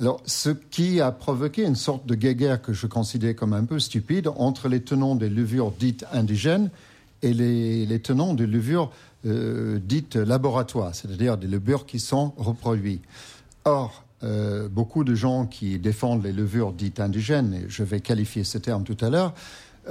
Alors, 0.00 0.22
ce 0.24 0.48
qui 0.48 0.98
a 1.02 1.12
provoqué 1.12 1.62
une 1.62 1.76
sorte 1.76 2.06
de 2.06 2.14
guéguerre 2.14 2.62
que 2.62 2.72
je 2.72 2.86
considère 2.86 3.36
comme 3.36 3.52
un 3.52 3.66
peu 3.66 3.78
stupide 3.78 4.28
entre 4.28 4.68
les 4.68 4.80
tenants 4.80 5.14
des 5.14 5.28
levures 5.28 5.72
dites 5.72 6.06
indigènes 6.10 6.70
et 7.20 7.34
les, 7.34 8.00
tenants 8.00 8.32
des 8.32 8.46
levures 8.46 8.90
euh, 9.26 9.78
dites 9.78 10.16
laboratoires, 10.16 10.94
c'est-à-dire 10.94 11.36
des 11.36 11.48
levures 11.48 11.84
qui 11.84 12.00
sont 12.00 12.32
reproduites. 12.38 13.02
Or, 13.66 14.04
euh, 14.22 14.70
beaucoup 14.70 15.04
de 15.04 15.14
gens 15.14 15.44
qui 15.44 15.78
défendent 15.78 16.24
les 16.24 16.32
levures 16.32 16.72
dites 16.72 16.98
indigènes, 16.98 17.52
et 17.52 17.66
je 17.68 17.82
vais 17.82 18.00
qualifier 18.00 18.42
ce 18.42 18.56
terme 18.56 18.84
tout 18.84 18.96
à 19.02 19.10
l'heure, 19.10 19.34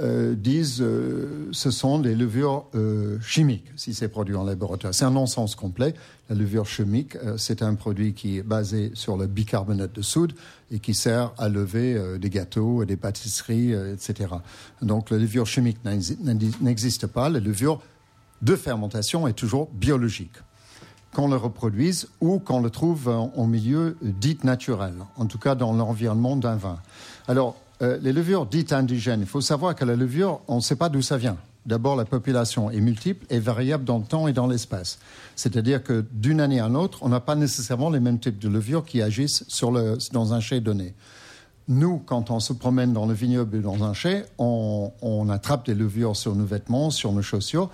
euh, 0.00 0.34
disent 0.34 0.80
euh, 0.80 1.48
ce 1.52 1.70
sont 1.70 1.98
des 1.98 2.14
levures 2.14 2.64
euh, 2.74 3.20
chimiques 3.20 3.66
si 3.76 3.92
c'est 3.92 4.08
produit 4.08 4.34
en 4.34 4.44
laboratoire. 4.44 4.94
C'est 4.94 5.04
un 5.04 5.10
non-sens 5.10 5.54
complet. 5.54 5.94
La 6.30 6.36
levure 6.36 6.64
chimique, 6.64 7.16
c'est 7.36 7.60
un 7.60 7.74
produit 7.74 8.14
qui 8.14 8.38
est 8.38 8.42
basé 8.42 8.92
sur 8.94 9.16
le 9.16 9.26
bicarbonate 9.26 9.92
de 9.92 10.00
soude 10.00 10.32
et 10.70 10.78
qui 10.78 10.94
sert 10.94 11.32
à 11.38 11.48
lever 11.48 12.00
des 12.20 12.30
gâteaux, 12.30 12.84
des 12.84 12.96
pâtisseries, 12.96 13.72
etc. 13.72 14.34
Donc 14.80 15.10
la 15.10 15.18
levure 15.18 15.46
chimique 15.46 15.78
n'existe 15.84 17.08
pas. 17.08 17.28
La 17.30 17.40
levure 17.40 17.82
de 18.42 18.54
fermentation 18.54 19.26
est 19.26 19.32
toujours 19.32 19.70
biologique 19.72 20.36
qu'on 21.12 21.26
le 21.26 21.36
reproduise 21.36 22.08
ou 22.20 22.38
qu'on 22.38 22.60
le 22.60 22.70
trouve 22.70 23.08
en 23.08 23.46
milieu 23.48 23.96
dit 24.00 24.38
naturel, 24.44 24.94
en 25.16 25.26
tout 25.26 25.38
cas 25.38 25.56
dans 25.56 25.72
l'environnement 25.72 26.36
d'un 26.36 26.54
vin. 26.54 26.78
Alors, 27.26 27.56
euh, 27.82 27.98
les 28.02 28.12
levures 28.12 28.46
dites 28.46 28.72
indigènes, 28.72 29.20
il 29.20 29.26
faut 29.26 29.40
savoir 29.40 29.74
que 29.74 29.84
la 29.84 29.96
levure, 29.96 30.40
on 30.48 30.56
ne 30.56 30.60
sait 30.60 30.76
pas 30.76 30.88
d'où 30.88 31.02
ça 31.02 31.16
vient. 31.16 31.36
D'abord, 31.66 31.96
la 31.96 32.04
population 32.04 32.70
est 32.70 32.80
multiple 32.80 33.26
et 33.28 33.38
variable 33.38 33.84
dans 33.84 33.98
le 33.98 34.04
temps 34.04 34.28
et 34.28 34.32
dans 34.32 34.46
l'espace. 34.46 34.98
C'est-à-dire 35.36 35.82
que 35.82 36.04
d'une 36.12 36.40
année 36.40 36.60
à 36.60 36.68
l'autre, 36.68 36.98
on 37.02 37.10
n'a 37.10 37.20
pas 37.20 37.34
nécessairement 37.34 37.90
les 37.90 38.00
mêmes 38.00 38.18
types 38.18 38.38
de 38.38 38.48
levures 38.48 38.84
qui 38.84 39.02
agissent 39.02 39.44
dans 40.12 40.34
un 40.34 40.40
chai 40.40 40.60
donné. 40.60 40.94
Nous, 41.68 41.98
quand 41.98 42.30
on 42.30 42.40
se 42.40 42.52
promène 42.52 42.92
dans 42.92 43.06
le 43.06 43.12
vignoble 43.14 43.58
ou 43.58 43.60
dans 43.60 43.84
un 43.84 43.92
chai, 43.92 44.24
on 44.38 45.28
attrape 45.30 45.66
des 45.66 45.74
levures 45.74 46.16
sur 46.16 46.34
nos 46.34 46.46
vêtements, 46.46 46.90
sur 46.90 47.12
nos 47.12 47.22
chaussures, 47.22 47.70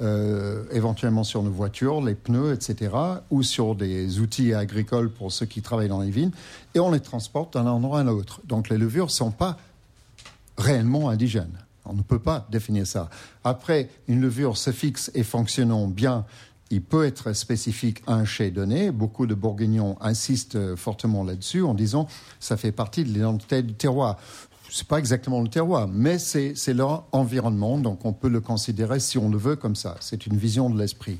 euh, 0.00 0.64
éventuellement 0.72 1.24
sur 1.24 1.42
nos 1.42 1.50
voitures, 1.50 2.00
les 2.00 2.14
pneus, 2.14 2.52
etc., 2.52 2.94
ou 3.30 3.42
sur 3.42 3.74
des 3.74 4.20
outils 4.20 4.54
agricoles 4.54 5.10
pour 5.10 5.32
ceux 5.32 5.46
qui 5.46 5.62
travaillent 5.62 5.88
dans 5.88 6.00
les 6.00 6.10
vignes, 6.10 6.30
et 6.74 6.80
on 6.80 6.90
les 6.90 7.00
transporte 7.00 7.54
d'un 7.54 7.66
endroit 7.66 8.00
à 8.00 8.04
l'autre. 8.04 8.40
Donc 8.46 8.68
les 8.68 8.78
levures 8.78 9.06
ne 9.06 9.10
sont 9.10 9.30
pas 9.30 9.58
réellement 10.56 11.10
indigènes. 11.10 11.58
On 11.84 11.94
ne 11.94 12.02
peut 12.02 12.18
pas 12.18 12.46
définir 12.50 12.86
ça. 12.86 13.10
Après, 13.44 13.88
une 14.08 14.20
levure 14.20 14.56
se 14.56 14.70
fixe 14.70 15.10
et 15.14 15.22
fonctionnant 15.22 15.86
bien, 15.86 16.24
il 16.70 16.82
peut 16.82 17.04
être 17.04 17.32
spécifique 17.32 18.02
à 18.06 18.14
un 18.14 18.24
chai 18.24 18.50
donné. 18.50 18.92
Beaucoup 18.92 19.26
de 19.26 19.34
bourguignons 19.34 19.96
insistent 20.00 20.76
fortement 20.76 21.24
là-dessus 21.24 21.62
en 21.62 21.74
disant 21.74 22.06
ça 22.38 22.56
fait 22.56 22.70
partie 22.70 23.02
de 23.02 23.08
l'identité 23.08 23.62
du 23.62 23.74
terroir. 23.74 24.18
C'est 24.72 24.86
pas 24.86 24.98
exactement 24.98 25.42
le 25.42 25.48
terroir, 25.48 25.88
mais 25.88 26.18
c'est 26.18 26.74
leur 26.74 27.04
environnement, 27.12 27.78
donc 27.78 28.04
on 28.04 28.12
peut 28.12 28.28
le 28.28 28.40
considérer 28.40 29.00
si 29.00 29.18
on 29.18 29.28
le 29.28 29.38
veut 29.38 29.56
comme 29.56 29.74
ça. 29.74 29.96
C'est 30.00 30.26
une 30.26 30.36
vision 30.36 30.70
de 30.70 30.78
l'esprit. 30.78 31.18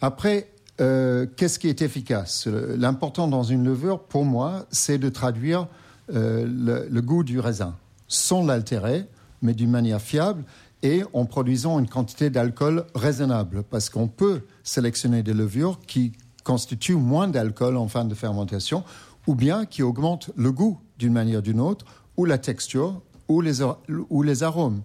Après, 0.00 0.50
euh, 0.80 1.26
qu'est-ce 1.36 1.58
qui 1.58 1.68
est 1.68 1.80
efficace? 1.80 2.46
L'important 2.46 3.28
dans 3.28 3.42
une 3.42 3.64
levure, 3.64 4.00
pour 4.00 4.26
moi, 4.26 4.66
c'est 4.70 4.98
de 4.98 5.08
traduire 5.08 5.68
euh, 6.14 6.46
le, 6.46 6.86
le 6.90 7.02
goût 7.02 7.24
du 7.24 7.40
raisin 7.40 7.74
sans 8.08 8.44
l'altérer, 8.44 9.06
mais 9.40 9.54
d'une 9.54 9.70
manière 9.70 10.00
fiable 10.00 10.44
et 10.82 11.02
en 11.14 11.24
produisant 11.24 11.78
une 11.78 11.88
quantité 11.88 12.28
d'alcool 12.28 12.84
raisonnable, 12.94 13.62
parce 13.62 13.88
qu'on 13.88 14.06
peut 14.06 14.42
sélectionner 14.62 15.22
des 15.22 15.32
levures 15.32 15.80
qui 15.86 16.12
constituent 16.44 16.96
moins 16.96 17.26
d'alcool 17.26 17.76
en 17.76 17.88
fin 17.88 18.04
de 18.04 18.14
fermentation, 18.14 18.84
ou 19.26 19.34
bien 19.34 19.64
qui 19.64 19.82
augmentent 19.82 20.30
le 20.36 20.52
goût 20.52 20.78
d'une 20.98 21.14
manière 21.14 21.38
ou 21.38 21.42
d'une 21.42 21.60
autre, 21.60 21.86
ou 22.16 22.24
la 22.24 22.38
texture, 22.38 23.00
ou 23.28 23.40
les, 23.40 23.62
ou 23.88 24.22
les 24.22 24.42
arômes. 24.42 24.82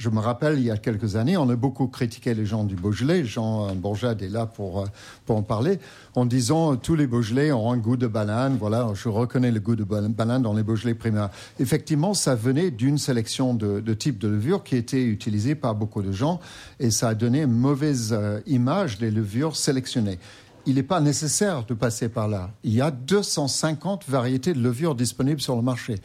Je 0.00 0.08
me 0.08 0.18
rappelle, 0.18 0.58
il 0.58 0.64
y 0.64 0.70
a 0.70 0.78
quelques 0.78 1.16
années, 1.16 1.36
on 1.36 1.50
a 1.50 1.56
beaucoup 1.56 1.86
critiqué 1.86 2.32
les 2.32 2.46
gens 2.46 2.64
du 2.64 2.74
Beaujolais. 2.74 3.22
Jean 3.26 3.74
Bourgeade 3.74 4.22
est 4.22 4.30
là 4.30 4.46
pour, 4.46 4.80
euh, 4.80 4.86
pour 5.26 5.36
en 5.36 5.42
parler, 5.42 5.78
en 6.14 6.24
disant 6.24 6.76
tous 6.76 6.94
les 6.94 7.06
Beaujolais 7.06 7.52
ont 7.52 7.70
un 7.70 7.76
goût 7.76 7.98
de 7.98 8.06
banane. 8.06 8.56
Voilà, 8.58 8.90
je 8.94 9.10
reconnais 9.10 9.50
le 9.50 9.60
goût 9.60 9.76
de 9.76 9.84
banane 9.84 10.40
dans 10.40 10.54
les 10.54 10.62
Beaujolais 10.62 10.94
primaires. 10.94 11.28
Effectivement, 11.58 12.14
ça 12.14 12.34
venait 12.34 12.70
d'une 12.70 12.96
sélection 12.96 13.52
de, 13.52 13.80
de 13.80 13.92
types 13.92 14.18
de 14.18 14.28
levures 14.28 14.64
qui 14.64 14.76
étaient 14.76 15.04
utilisées 15.04 15.54
par 15.54 15.74
beaucoup 15.74 16.00
de 16.00 16.12
gens 16.12 16.40
et 16.78 16.90
ça 16.90 17.08
a 17.08 17.14
donné 17.14 17.42
une 17.42 17.52
mauvaise 17.52 18.16
euh, 18.18 18.40
image 18.46 18.96
des 18.96 19.10
levures 19.10 19.54
sélectionnées 19.54 20.18
il 20.66 20.74
n'est 20.74 20.82
pas 20.82 21.00
nécessaire 21.00 21.64
de 21.64 21.74
passer 21.74 22.08
par 22.08 22.28
là. 22.28 22.50
Il 22.62 22.74
y 22.74 22.80
a 22.80 22.90
250 22.90 24.08
variétés 24.08 24.52
de 24.52 24.60
levures 24.60 24.94
disponibles 24.94 25.40
sur 25.40 25.56
le 25.56 25.62
marché. 25.62 25.96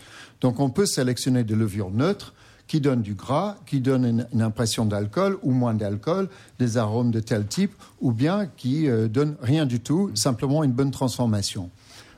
Donc 0.45 0.59
on 0.59 0.69
peut 0.69 0.85
sélectionner 0.85 1.43
des 1.43 1.55
levures 1.55 1.89
neutres 1.89 2.35
qui 2.67 2.79
donne 2.79 3.01
du 3.01 3.15
gras, 3.15 3.55
qui 3.65 3.79
donne 3.79 4.27
une, 4.31 4.41
impression 4.43 4.85
d'alcool 4.85 5.39
ou 5.41 5.49
moins 5.49 5.73
d'alcool, 5.73 6.29
des 6.59 6.77
arômes 6.77 7.09
de 7.09 7.19
tel 7.19 7.47
type, 7.47 7.73
ou 7.99 8.11
bien 8.11 8.45
qui 8.45 8.87
euh, 8.87 9.07
donne 9.07 9.37
rien 9.41 9.65
du 9.65 9.79
tout, 9.79 10.11
simplement 10.13 10.63
une 10.63 10.71
bonne 10.71 10.91
transformation. 10.91 11.71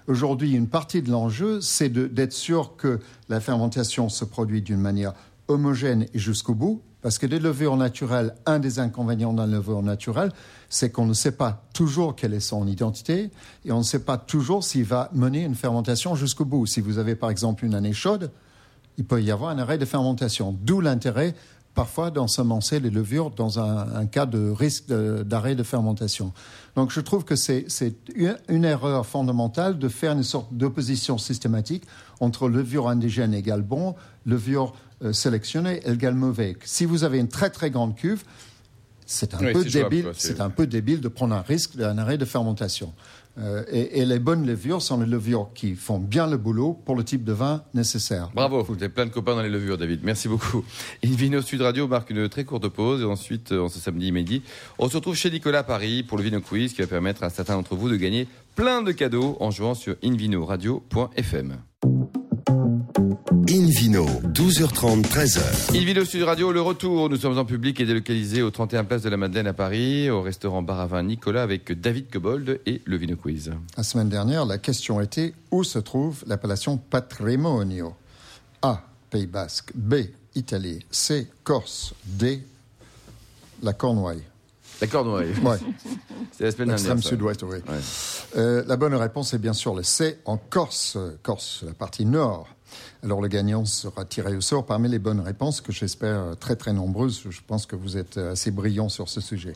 Aujourd'hui, 0.08 0.52
une 0.52 0.68
partie 0.68 1.02
de 1.02 1.10
l'enjeu, 1.10 1.62
c'est 1.62 1.88
d'être 1.88 2.34
sûr 2.34 2.76
que 2.76 3.00
la 3.30 3.40
fermentation 3.40 4.10
se 4.10 4.26
produit 4.26 4.62
d'une 4.62 4.82
manière 4.82 5.14
homogène 5.48 6.06
et 6.14 6.20
jusqu'au 6.20 6.54
bout, 6.54 6.82
parce 7.01 7.18
que 7.18 7.25
des 7.25 7.39
levures 7.39 7.77
naturelles, 7.77 8.34
un 8.46 8.60
des 8.60 8.80
inconvénients 8.80 9.34
d'un 9.34 9.48
levure 9.48 9.84
naturel, 9.84 10.32
c'est 10.70 10.92
qu'on 10.92 11.06
ne 11.06 11.13
sait 11.13 11.32
pas 11.32 11.63
toujours 11.74 12.16
quelle 12.16 12.34
est 12.34 12.39
son 12.39 12.68
identité 12.68 13.32
et 13.66 13.72
on 13.72 13.80
ne 13.80 13.84
sait 13.84 14.04
pas 14.04 14.18
toujours 14.18 14.63
s'il 14.63 14.84
va 14.84 15.10
mener 15.13 15.44
une 15.44 15.56
fermentation 15.56 16.16
jusqu'au 16.16 16.46
bout. 16.46 16.66
Si 16.66 16.82
vous 16.82 16.98
avez 16.98 17.16
par 17.16 17.30
exemple 17.30 17.66
une 17.66 17.75
année 17.75 17.94
chaude, 17.94 18.32
il 18.98 19.06
peut 19.06 19.22
y 19.22 19.32
avoir 19.32 19.51
un 19.51 19.60
arrêt 19.60 19.77
de 19.77 19.86
fermentation. 19.86 20.58
D'où 20.63 20.82
l'intérêt 20.82 21.36
parfois 21.77 22.10
d'ensemencer 22.10 22.80
les 22.80 22.89
levures 22.89 23.30
dans 23.30 23.60
un, 23.60 24.08
cas 24.08 24.25
de 24.25 24.50
risque 24.50 24.92
d'arrêt 24.92 25.54
de, 25.54 25.62
fermentation. 25.62 26.34
Donc 26.75 26.92
je 26.92 27.00
trouve 27.00 27.24
que 27.24 27.36
c'est 27.36 27.68
une 28.48 28.66
erreur 28.66 29.06
fondamentale 29.06 29.77
de 29.77 29.88
faire 29.88 30.13
une 30.13 30.24
sorte 30.24 30.51
d'opposition 30.51 31.20
systématique 31.20 31.84
entre 32.20 32.50
levure 32.50 32.88
indigène 32.88 33.34
égale 33.34 33.62
bon, 33.62 33.96
levure 34.26 34.74
euh, 35.04 35.14
sélectionnée 35.14 35.82
égale 35.86 36.16
mauvais. 36.16 36.58
Si 36.64 36.86
vous 36.86 37.04
avez 37.04 37.20
une 37.20 37.28
très 37.28 37.50
très 37.50 37.70
grande 37.70 37.96
cuve, 37.96 38.24
c'est 39.06 39.34
un, 39.34 39.54
peu 39.54 39.64
débile, 39.64 40.12
c'est 40.18 40.42
un 40.42 40.50
peu 40.50 40.68
débile 40.68 41.00
de 41.00 41.08
prendre 41.08 41.34
un 41.34 41.42
risque 41.42 41.78
d'un 41.78 41.98
arrêt 41.98 42.18
de 42.18 42.26
fermentation. 42.26 42.94
Euh, 43.40 43.64
et, 43.72 44.04
les 44.04 44.18
bonnes 44.18 44.48
levures 44.48 44.82
sont 44.82 45.00
les 45.00 45.06
levures 45.06 45.50
qui 45.54 45.76
font 45.76 46.00
bien 46.00 46.26
le 46.26 46.38
boulot 46.38 46.74
pour 46.74 46.96
le 46.96 47.04
type 47.04 47.24
de 47.24 47.34
vin 47.34 47.64
nécessaire. 47.76 48.32
Bravo, 48.34 48.64
vous 48.64 48.74
avez 48.74 48.90
plein 48.90 49.06
de 49.06 49.12
copains 49.12 49.36
dans 49.36 49.44
les 49.44 49.50
levures, 49.50 49.78
David. 49.78 50.00
Merci 50.04 50.28
beaucoup. 50.28 50.66
Invino 51.06 51.42
Sud 51.42 51.62
Radio 51.62 51.88
marque 51.88 52.10
une 52.10 52.28
très 52.30 52.46
courte 52.46 52.68
pause 52.68 53.02
et 53.02 53.06
ensuite, 53.06 53.52
en 53.52 53.70
ce 53.70 53.80
samedi 53.80 54.12
midi, 54.12 54.42
on 54.80 54.90
se 54.90 54.96
retrouve 54.96 55.16
chez 55.16 55.30
Nicolas 55.30 55.60
à 55.60 55.64
Paris 55.64 56.02
pour 56.02 56.18
le 56.18 56.24
Vino 56.24 56.42
Quiz 56.42 56.74
qui 56.74 56.82
va 56.82 56.88
permettre 56.88 57.24
à 57.24 57.30
certains 57.30 57.56
d'entre 57.56 57.76
vous 57.76 57.90
de 57.90 57.96
gagner 57.96 58.28
plein 58.56 58.82
de 58.82 58.92
cadeaux 58.92 59.38
en 59.40 59.52
jouant 59.52 59.76
sur 59.76 59.96
invinoradio.fm. 60.04 61.58
Invino, 63.58 64.06
12h30, 64.06 65.02
13h. 65.02 65.76
Invino 65.76 66.06
Sud 66.06 66.22
Radio, 66.22 66.52
le 66.52 66.62
retour. 66.62 67.10
Nous 67.10 67.18
sommes 67.18 67.40
en 67.40 67.46
public 67.46 67.80
et 67.80 67.88
délocalisés 67.88 68.44
au 68.44 68.52
31 68.52 68.84
Place 68.84 69.02
de 69.02 69.10
la 69.10 69.18
Madeleine 69.18 69.48
à 69.48 69.54
Paris, 69.54 70.12
au 70.12 70.22
restaurant 70.22 70.62
Bar 70.62 70.80
à 70.80 70.86
Vin 70.86 71.02
Nicolas 71.02 71.42
avec 71.42 71.72
David 71.72 72.12
Cobold 72.12 72.62
et 72.68 72.84
le 72.86 72.98
Vino 72.98 73.16
Quiz. 73.16 73.52
La 73.76 73.82
semaine 73.82 74.10
dernière, 74.10 74.46
la 74.46 74.60
question 74.60 75.02
était 75.02 75.34
où 75.50 75.64
se 75.64 75.80
trouve 75.80 76.24
l'appellation 76.28 76.78
patrimonio? 76.78 77.96
A. 78.62 78.84
Pays 79.10 79.26
Basque. 79.26 79.72
B. 79.74 79.96
Italie. 80.36 80.86
C. 80.92 81.28
Corse. 81.44 81.96
D. 82.06 82.44
La 83.64 83.74
Cornouaille. 83.74 84.22
La 84.82 84.86
Cornouaille. 84.86 85.34
Ouais. 85.44 85.58
C'est 86.32 86.44
la 86.44 86.52
semaine 86.52 86.68
dernière. 86.68 86.94
L'extrême 86.94 87.02
sud-ouest, 87.02 87.42
oui. 87.42 87.58
Euh, 88.36 88.64
la 88.68 88.76
bonne 88.76 88.94
réponse 88.94 89.34
est 89.34 89.40
bien 89.40 89.54
sûr 89.54 89.74
le 89.74 89.82
C 89.82 90.20
en 90.26 90.38
Corse. 90.38 91.00
Corse, 91.24 91.64
la 91.66 91.74
partie 91.74 92.06
nord. 92.06 92.48
Alors 93.04 93.22
le 93.22 93.28
gagnant 93.28 93.66
sera 93.66 94.06
tiré 94.06 94.36
au 94.36 94.42
sort 94.42 94.66
parmi 94.66 94.90
les 94.90 95.00
bonnes 95.00 95.20
réponses 95.20 95.62
que 95.62 95.72
j'espère 95.72 96.36
très 96.40 96.56
très 96.56 96.74
nombreuses. 96.74 97.24
Je 97.30 97.40
pense 97.46 97.66
que 97.66 97.76
vous 97.76 97.98
êtes 97.98 98.18
assez 98.18 98.52
brillant 98.52 98.90
sur 98.90 99.10
ce 99.10 99.22
sujet. 99.22 99.54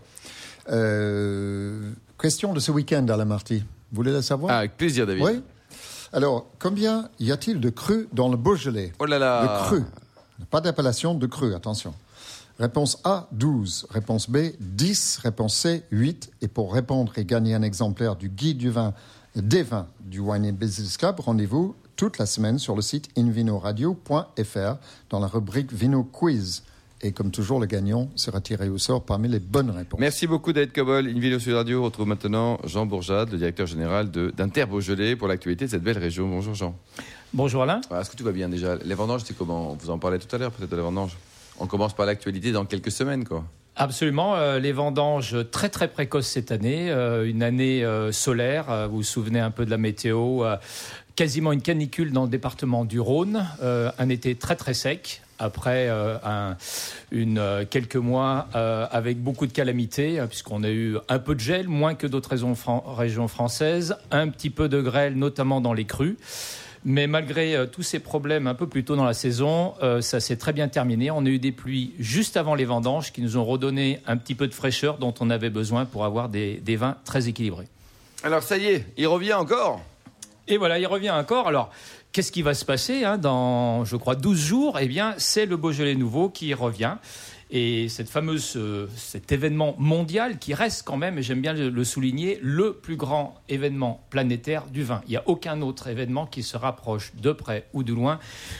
Euh, 0.69 1.91
question 2.19 2.53
de 2.53 2.59
ce 2.59 2.71
week-end, 2.71 3.05
Alain 3.07 3.25
Marty. 3.25 3.59
Vous 3.91 3.95
voulez 3.95 4.11
la 4.11 4.21
savoir? 4.21 4.51
Ah, 4.53 4.59
Avec 4.59 4.77
plaisir, 4.77 5.05
David. 5.07 5.23
Oui. 5.23 5.41
Alors, 6.13 6.47
combien 6.59 7.09
y 7.19 7.31
a-t-il 7.31 7.59
de 7.59 7.69
crues 7.69 8.07
dans 8.13 8.29
le 8.29 8.37
Beaujolais? 8.37 8.93
Oh 8.99 9.05
là 9.05 9.17
là 9.17 9.41
De 9.43 9.65
crues. 9.67 9.85
Pas 10.49 10.61
d'appellation 10.61 11.13
de 11.15 11.25
crues, 11.25 11.53
attention. 11.55 11.93
Réponse 12.59 12.99
A, 13.03 13.27
12. 13.31 13.87
Réponse 13.89 14.29
B, 14.29 14.37
10. 14.59 15.19
Réponse 15.23 15.55
C, 15.55 15.83
8. 15.91 16.31
Et 16.41 16.47
pour 16.47 16.73
répondre 16.73 17.13
et 17.17 17.25
gagner 17.25 17.55
un 17.55 17.61
exemplaire 17.61 18.15
du 18.15 18.29
guide 18.29 18.57
du 18.57 18.69
vin, 18.69 18.93
des 19.35 19.63
vins 19.63 19.87
du 20.01 20.19
Wine 20.19 20.51
Business 20.51 20.97
Club, 20.97 21.19
rendez-vous 21.19 21.75
toute 22.01 22.17
la 22.17 22.25
semaine 22.25 22.57
sur 22.57 22.75
le 22.75 22.81
site 22.81 23.09
invinoradio.fr 23.15 24.75
dans 25.11 25.19
la 25.19 25.27
rubrique 25.27 25.71
Vino 25.71 26.03
Quiz. 26.03 26.63
Et 27.03 27.11
comme 27.11 27.29
toujours, 27.29 27.59
le 27.59 27.67
gagnant 27.67 28.09
sera 28.15 28.41
tiré 28.41 28.69
au 28.69 28.79
sort 28.79 29.03
parmi 29.03 29.27
les 29.27 29.37
bonnes 29.39 29.69
réponses. 29.69 29.99
Merci 29.99 30.25
beaucoup 30.25 30.51
David 30.51 30.73
Cobol. 30.73 31.07
Invino 31.07 31.37
Sud 31.37 31.53
Radio 31.53 31.83
retrouve 31.83 32.07
maintenant 32.07 32.57
Jean 32.63 32.87
Bourjade, 32.87 33.31
le 33.31 33.37
directeur 33.37 33.67
général 33.67 34.09
d'Inter 34.09 34.65
Beaujolais 34.65 35.15
pour 35.15 35.27
l'actualité 35.27 35.65
de 35.65 35.69
cette 35.69 35.83
belle 35.83 35.99
région. 35.99 36.27
Bonjour 36.27 36.55
Jean. 36.55 36.75
Bonjour 37.35 37.61
Alain. 37.61 37.81
Est-ce 37.91 38.09
que 38.09 38.17
tout 38.17 38.23
va 38.23 38.31
bien 38.31 38.49
déjà? 38.49 38.77
Les 38.77 38.95
vendanges, 38.95 39.21
c'est 39.23 39.37
comment? 39.37 39.77
Vous 39.79 39.91
en 39.91 39.99
parlez 39.99 40.17
tout 40.17 40.35
à 40.35 40.39
l'heure 40.39 40.51
peut-être 40.51 40.71
de 40.71 40.77
la 40.77 40.81
vendange. 40.81 41.15
On 41.59 41.67
commence 41.67 41.93
par 41.93 42.07
l'actualité 42.07 42.51
dans 42.51 42.65
quelques 42.65 42.89
semaines 42.89 43.25
quoi. 43.25 43.45
Absolument, 43.77 44.35
euh, 44.35 44.59
les 44.59 44.73
vendanges 44.73 45.35
très 45.49 45.69
très 45.69 45.87
précoces 45.87 46.27
cette 46.27 46.51
année, 46.51 46.91
euh, 46.91 47.27
une 47.27 47.41
année 47.41 47.85
euh, 47.85 48.11
solaire, 48.11 48.89
vous 48.89 48.97
vous 48.97 49.03
souvenez 49.03 49.39
un 49.39 49.49
peu 49.49 49.65
de 49.65 49.69
la 49.69 49.77
météo, 49.77 50.43
quasiment 51.15 51.51
une 51.51 51.61
canicule 51.61 52.11
dans 52.11 52.23
le 52.23 52.29
département 52.29 52.85
du 52.85 52.99
Rhône, 52.99 53.45
euh, 53.61 53.91
un 53.99 54.09
été 54.09 54.35
très 54.35 54.55
très 54.55 54.73
sec. 54.73 55.21
Après 55.39 55.87
euh, 55.89 56.17
un, 56.23 56.55
une, 57.11 57.39
euh, 57.39 57.65
quelques 57.67 57.95
mois 57.95 58.47
avec 58.53 59.21
beaucoup 59.21 59.47
de 59.47 59.51
calamités, 59.51 60.23
puisqu'on 60.29 60.63
a 60.63 60.69
eu 60.69 60.97
un 61.09 61.19
peu 61.19 61.33
de 61.33 61.39
gel, 61.39 61.67
moins 61.67 61.95
que 61.95 62.05
d'autres 62.05 62.35
régions 62.95 63.27
françaises, 63.27 63.95
un 64.11 64.29
petit 64.29 64.49
peu 64.49 64.69
de 64.69 64.81
grêle, 64.81 65.15
notamment 65.15 65.61
dans 65.61 65.73
les 65.73 65.85
crues. 65.85 66.17
Mais 66.83 67.05
malgré 67.05 67.67
tous 67.71 67.83
ces 67.83 67.99
problèmes 67.99 68.47
un 68.47 68.55
peu 68.55 68.67
plus 68.67 68.83
tôt 68.83 68.95
dans 68.95 69.05
la 69.05 69.13
saison, 69.13 69.75
ça 70.01 70.19
s'est 70.19 70.37
très 70.37 70.51
bien 70.51 70.67
terminé. 70.67 71.11
On 71.11 71.25
a 71.25 71.29
eu 71.29 71.37
des 71.37 71.51
pluies 71.51 71.93
juste 71.99 72.37
avant 72.37 72.55
les 72.55 72.65
vendanges 72.65 73.11
qui 73.11 73.21
nous 73.21 73.37
ont 73.37 73.45
redonné 73.45 73.99
un 74.07 74.17
petit 74.17 74.33
peu 74.33 74.47
de 74.47 74.53
fraîcheur 74.53 74.97
dont 74.97 75.13
on 75.19 75.29
avait 75.29 75.51
besoin 75.51 75.85
pour 75.85 76.05
avoir 76.05 76.29
des 76.29 76.75
vins 76.75 76.97
très 77.05 77.27
équilibrés. 77.27 77.67
Alors 78.23 78.41
ça 78.41 78.57
y 78.57 78.65
est, 78.65 78.85
il 78.97 79.07
revient 79.07 79.33
encore? 79.33 79.81
Et 80.51 80.57
voilà, 80.57 80.79
il 80.79 80.85
revient 80.85 81.11
encore. 81.11 81.47
Alors, 81.47 81.71
Qu'est-ce 82.11 82.33
qui 82.33 82.41
va 82.41 82.53
se 82.53 82.65
passer 82.65 83.05
hein, 83.05 83.17
dans, 83.17 83.85
je 83.85 83.95
crois, 83.95 84.15
12 84.15 84.37
jours? 84.37 84.79
Eh 84.79 84.87
bien, 84.87 85.13
c'est 85.17 85.45
le 85.45 85.55
Beaujolais 85.55 85.95
nouveau 85.95 86.27
qui 86.27 86.53
revient. 86.53 86.95
Et 87.53 87.89
cette 87.89 88.07
fameuse, 88.09 88.53
euh, 88.55 88.87
cet 88.95 89.33
événement 89.33 89.75
mondial 89.77 90.39
qui 90.39 90.53
reste 90.53 90.83
quand 90.83 90.95
même, 90.95 91.17
et 91.17 91.21
j'aime 91.21 91.41
bien 91.41 91.51
le, 91.53 91.83
souligner, 91.83 92.39
le 92.41 92.71
plus 92.73 92.95
grand 92.95 93.35
événement 93.49 94.05
planétaire 94.09 94.67
du 94.67 94.83
vin. 94.83 95.01
Il 95.07 95.11
n'y 95.11 95.17
a 95.17 95.23
aucun 95.27 95.61
autre 95.61 95.87
événement 95.87 96.25
qui 96.25 96.43
se 96.43 96.55
rapproche 96.55 97.11
de 97.21 97.33
près 97.33 97.65
ou 97.73 97.83
de 97.83 97.93
loin 97.93 98.19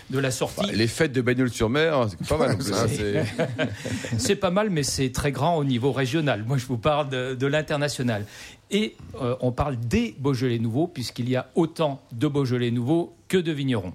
de 0.10 0.20
la 0.20 0.30
sortie. 0.30 0.66
Bah, 0.68 0.74
les 0.74 0.88
fêtes 0.88 1.14
de 1.14 1.22
Bagnols-sur-Mer, 1.22 2.08
c'est 2.10 2.28
pas 2.28 2.38
mal. 2.38 2.58
c'est- 2.90 3.24
C'est 4.18 4.36
pas 4.36 4.52
mal, 4.52 4.70
mais 4.70 4.84
c'est 4.84 5.12
très 5.12 5.32
grand 5.32 5.56
au 5.58 5.64
niveau 5.64 5.92
régional. 5.94 6.44
Moi, 6.46 6.58
je 6.58 6.66
vous 6.66 6.78
parle 6.78 7.10
de, 7.10 7.34
de 7.34 7.48
l'international. 7.48 8.26
Et 8.72 8.96
euh, 9.22 9.36
on 9.42 9.52
parle 9.52 9.78
des 9.80 10.16
Beaujolais 10.20 10.60
nouveaux, 10.60 10.88
puisqu'il 10.88 11.30
y 11.30 11.36
a 11.36 11.50
autant 11.56 12.02
de 12.12 12.28
Beaujolais 12.28 12.72
nouveaux 12.72 13.16
que 13.28 13.38
de 13.38 13.52
vignerons. 13.52 13.94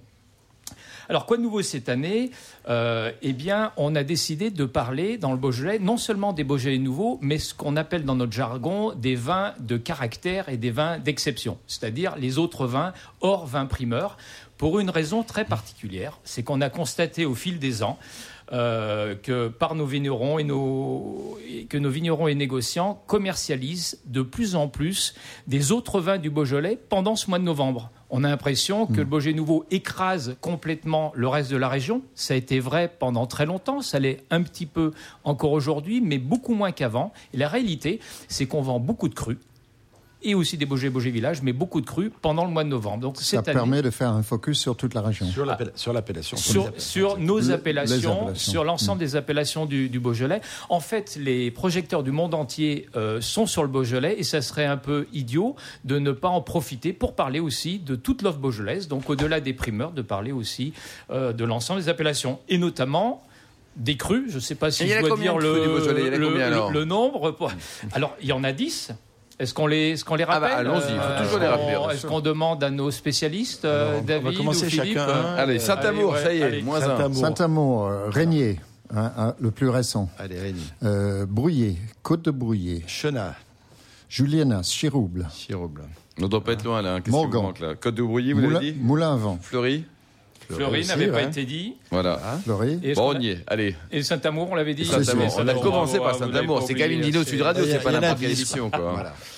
Alors, 1.08 1.26
quoi 1.26 1.36
de 1.36 1.42
nouveau 1.42 1.62
cette 1.62 1.88
année 1.88 2.30
Euh, 2.68 3.12
Eh 3.22 3.32
bien, 3.32 3.72
on 3.76 3.94
a 3.94 4.02
décidé 4.02 4.50
de 4.50 4.64
parler 4.64 5.18
dans 5.18 5.30
le 5.32 5.38
Beaujolais 5.38 5.78
non 5.78 5.96
seulement 5.96 6.32
des 6.32 6.44
Beaujolais 6.44 6.78
nouveaux, 6.78 7.18
mais 7.22 7.38
ce 7.38 7.54
qu'on 7.54 7.76
appelle 7.76 8.04
dans 8.04 8.16
notre 8.16 8.32
jargon 8.32 8.92
des 8.92 9.14
vins 9.14 9.54
de 9.60 9.76
caractère 9.76 10.48
et 10.48 10.56
des 10.56 10.70
vins 10.70 10.98
d'exception, 10.98 11.58
c'est-à-dire 11.66 12.16
les 12.16 12.38
autres 12.38 12.66
vins 12.66 12.92
hors 13.20 13.46
vin 13.46 13.66
primeur, 13.66 14.16
pour 14.58 14.80
une 14.80 14.90
raison 14.90 15.22
très 15.22 15.44
particulière, 15.44 16.18
c'est 16.24 16.42
qu'on 16.42 16.60
a 16.60 16.70
constaté 16.70 17.24
au 17.26 17.34
fil 17.34 17.58
des 17.58 17.82
ans 17.82 17.98
que 18.50 19.48
par 19.48 19.74
nos 19.74 19.86
vignerons 19.86 20.38
et 20.38 20.44
nos 20.44 21.38
que 21.68 21.78
nos 21.78 21.90
vignerons 21.90 22.28
et 22.28 22.34
négociants 22.34 23.02
commercialisent 23.06 23.98
de 24.06 24.22
plus 24.22 24.54
en 24.54 24.68
plus 24.68 25.14
des 25.46 25.72
autres 25.72 26.00
vins 26.00 26.18
du 26.18 26.30
Beaujolais 26.30 26.78
pendant 26.88 27.16
ce 27.16 27.28
mois 27.28 27.38
de 27.38 27.44
novembre. 27.44 27.90
On 28.08 28.22
a 28.22 28.28
l'impression 28.28 28.86
que 28.86 28.98
le 28.98 29.04
Beaujolais 29.04 29.34
nouveau 29.34 29.64
écrase 29.70 30.36
complètement 30.40 31.12
le 31.16 31.26
reste 31.26 31.50
de 31.50 31.56
la 31.56 31.68
région. 31.68 32.02
Ça 32.14 32.34
a 32.34 32.36
été 32.36 32.60
vrai 32.60 32.92
pendant 32.98 33.26
très 33.26 33.46
longtemps, 33.46 33.80
ça 33.80 33.98
l'est 33.98 34.22
un 34.30 34.42
petit 34.42 34.66
peu 34.66 34.92
encore 35.24 35.52
aujourd'hui, 35.52 36.00
mais 36.00 36.18
beaucoup 36.18 36.54
moins 36.54 36.70
qu'avant. 36.70 37.12
Et 37.34 37.36
la 37.36 37.48
réalité, 37.48 38.00
c'est 38.28 38.46
qu'on 38.46 38.62
vend 38.62 38.78
beaucoup 38.78 39.08
de 39.08 39.14
crus 39.14 39.38
et 40.22 40.34
aussi 40.34 40.56
des 40.56 40.66
Beaujolais 40.66 40.90
Beaujolais 40.90 41.12
Village, 41.12 41.42
mais 41.42 41.52
beaucoup 41.52 41.80
de 41.80 41.86
crus 41.86 42.10
pendant 42.22 42.44
le 42.44 42.50
mois 42.50 42.64
de 42.64 42.68
novembre. 42.68 43.00
Donc 43.02 43.16
Ça 43.18 43.22
cette 43.22 43.48
année, 43.48 43.54
permet 43.54 43.82
de 43.82 43.90
faire 43.90 44.10
un 44.10 44.22
focus 44.22 44.58
sur 44.58 44.76
toute 44.76 44.94
la 44.94 45.02
région. 45.02 45.26
Sur 45.26 45.44
l'appel- 45.46 45.72
sur 45.74 45.92
l'appellation. 45.92 46.36
sur, 46.36 46.70
les 46.72 46.80
sur 46.80 47.18
nos 47.18 47.50
appellations, 47.50 48.22
appellations. 48.22 48.50
sur 48.52 48.64
l'ensemble 48.64 48.98
des 48.98 49.14
appellations 49.14 49.66
du, 49.66 49.88
du 49.88 50.00
Beaujolais. 50.00 50.40
En 50.68 50.80
fait, 50.80 51.16
les 51.20 51.50
projecteurs 51.50 52.02
du 52.02 52.10
monde 52.12 52.34
entier 52.34 52.88
euh, 52.96 53.20
sont 53.20 53.46
sur 53.46 53.62
le 53.62 53.68
Beaujolais 53.68 54.16
et 54.18 54.22
ça 54.24 54.40
serait 54.42 54.64
un 54.66 54.78
peu 54.78 55.06
idiot 55.12 55.54
de 55.84 55.98
ne 55.98 56.12
pas 56.12 56.28
en 56.28 56.40
profiter 56.40 56.92
pour 56.92 57.14
parler 57.14 57.38
aussi 57.40 57.78
de 57.78 57.94
toute 57.94 58.22
l'offre 58.22 58.38
beaujolaise, 58.38 58.88
donc 58.88 59.08
au-delà 59.10 59.40
des 59.40 59.52
primeurs, 59.52 59.92
de 59.92 60.02
parler 60.02 60.32
aussi 60.32 60.72
euh, 61.10 61.32
de 61.32 61.44
l'ensemble 61.44 61.80
des 61.80 61.88
appellations 61.88 62.38
et 62.48 62.58
notamment 62.58 63.22
des 63.76 63.96
crus. 63.96 64.30
Je 64.30 64.36
ne 64.36 64.40
sais 64.40 64.54
pas 64.54 64.70
si 64.70 64.84
Et 64.84 64.88
je 64.88 65.00
dois 65.00 65.10
combien 65.10 65.32
dire 65.32 65.38
le, 65.38 65.54
le- 66.16 66.70
le- 66.72 66.84
nombre. 66.86 67.34
Alors, 67.92 68.16
il 68.22 68.26
y 68.28 68.32
en 68.32 68.42
a 68.42 68.52
10. 68.52 68.92
Est-ce 69.38 69.52
qu'on 69.52 69.66
les, 69.66 69.90
est-ce 69.90 70.04
qu'on 70.04 70.14
les 70.14 70.24
Ah 70.24 70.40
bah, 70.40 70.48
rappelle 70.48 70.66
allons-y, 70.66 70.92
il 70.92 70.96
faut 70.98 71.02
Euh, 71.02 71.22
toujours 71.22 71.38
les 71.38 71.44
est-ce 71.46 71.52
rappeler, 71.54 71.94
Est-ce 71.94 72.06
qu'on 72.06 72.20
demande 72.20 72.64
à 72.64 72.70
nos 72.70 72.90
spécialistes, 72.90 73.64
euh, 73.66 73.88
Alors, 73.88 73.98
on 73.98 74.00
va 74.00 74.06
David 74.06 74.36
commencer 74.38 74.66
ou 74.66 74.70
Philippe 74.70 74.98
chacun, 74.98 75.08
hein. 75.12 75.34
Allez, 75.36 75.58
Saint-Amour, 75.58 76.16
ça 76.16 76.32
y 76.34 76.38
est, 76.38 76.42
allez. 76.42 76.62
moins 76.62 76.82
un. 76.88 77.12
Saint-Amour. 77.12 77.86
Euh, 77.86 78.08
Régnier, 78.08 78.58
hein, 78.94 79.12
hein, 79.18 79.34
le 79.38 79.50
plus 79.50 79.68
récent. 79.68 80.08
Allez, 80.18 80.38
Rémi. 80.40 80.62
Euh, 80.84 81.26
Brouillé, 81.28 81.76
Côte 82.02 82.22
de 82.22 82.30
Brouillé, 82.30 82.82
Chenat. 82.86 83.34
Julienas, 84.08 84.62
Chirouble, 84.72 85.26
Chirouble. 85.34 85.82
On 86.18 86.22
ne 86.24 86.28
doit 86.28 86.42
pas 86.42 86.52
être 86.52 86.64
loin 86.64 86.80
là. 86.80 86.94
hein. 86.94 86.96
Qu'est-ce 87.00 87.04
qui 87.04 87.10
Morgan. 87.10 87.40
vous 87.40 87.46
manque 87.48 87.60
là? 87.60 87.74
Côte 87.74 87.94
de 87.94 88.02
Brouilly, 88.02 88.32
vous 88.32 88.40
l'avez 88.40 88.72
dit? 88.72 88.78
Moulin 88.80 89.12
à 89.12 89.16
vent, 89.16 89.38
Fleury 89.42 89.84
Fleury 90.50 90.86
n'avait 90.86 91.08
pas 91.08 91.16
ouais. 91.18 91.24
été 91.26 91.44
dit. 91.44 91.74
Voilà. 91.90 92.18
Fleury. 92.44 92.78
Et, 92.82 92.94
Bon, 92.94 93.08
qu'on 93.10 93.16
a- 93.16 93.18
on 93.18 93.20
y 93.20 93.28
est. 93.28 93.38
Allez. 93.46 93.74
et 93.90 94.02
Saint-Amour, 94.02 94.48
on 94.50 94.54
l'avait 94.54 94.74
dit. 94.74 94.84
Saint-Amour. 94.84 95.34
On 95.36 95.40
a 95.40 95.44
Bravo, 95.54 95.60
commencé 95.60 95.98
par 95.98 96.14
Saint-Amour. 96.14 96.62
C'est 96.66 96.74
quand 96.74 96.80
même 96.80 96.92
une 96.92 96.98
oublié, 96.98 97.12
dino 97.12 97.24
c'est- 97.24 97.30
Sud 97.30 97.42
Radio, 97.42 97.64
c'est 97.66 97.82
pas 97.82 97.92
n'importe 97.92 98.20
quelle 98.20 98.30
émission. 98.32 98.70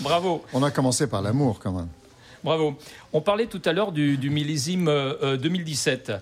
Bravo, 0.01 0.45
On 0.53 0.63
a 0.63 0.71
commencé 0.71 1.07
par 1.07 1.23
l'amour 1.23 1.59
quand 1.61 1.73
même. 1.73 1.89
bravo. 2.45 2.75
On 3.13 3.21
parlait 3.21 3.47
tout 3.47 3.63
à 3.65 3.73
l'heure 3.73 3.91
du, 3.93 4.17
du 4.19 4.31
millésime 4.31 4.89
euh, 4.89 5.15
euh, 5.23 5.37
2017. 5.37 6.13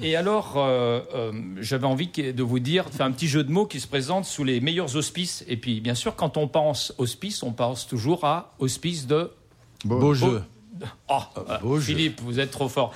Et 0.00 0.14
alors, 0.16 0.54
euh, 0.56 1.00
euh, 1.14 1.32
j'avais 1.60 1.86
envie 1.86 2.08
de 2.08 2.42
vous 2.42 2.58
dire, 2.60 2.84
de 2.90 2.94
faire 2.94 3.06
un 3.06 3.10
petit 3.12 3.28
jeu 3.28 3.42
de 3.44 3.50
mots 3.50 3.66
qui 3.66 3.80
se 3.80 3.86
présente 3.88 4.24
sous 4.26 4.44
les 4.44 4.60
meilleurs 4.60 4.94
auspices. 4.96 5.44
Et 5.48 5.56
puis, 5.56 5.80
bien 5.80 5.94
sûr, 5.94 6.14
quand 6.16 6.36
on 6.36 6.48
pense 6.48 6.92
hospice, 6.98 7.42
on 7.42 7.52
pense 7.52 7.86
toujours 7.86 8.24
à 8.24 8.52
hospice 8.58 9.06
de 9.06 9.30
Beau 9.84 10.14
jeu. 10.14 10.42
Oh, 11.08 11.20
beau 11.62 11.78
jeu. 11.78 11.86
Philippe, 11.86 12.20
vous 12.22 12.40
êtes 12.40 12.50
trop 12.50 12.68
fort. 12.68 12.92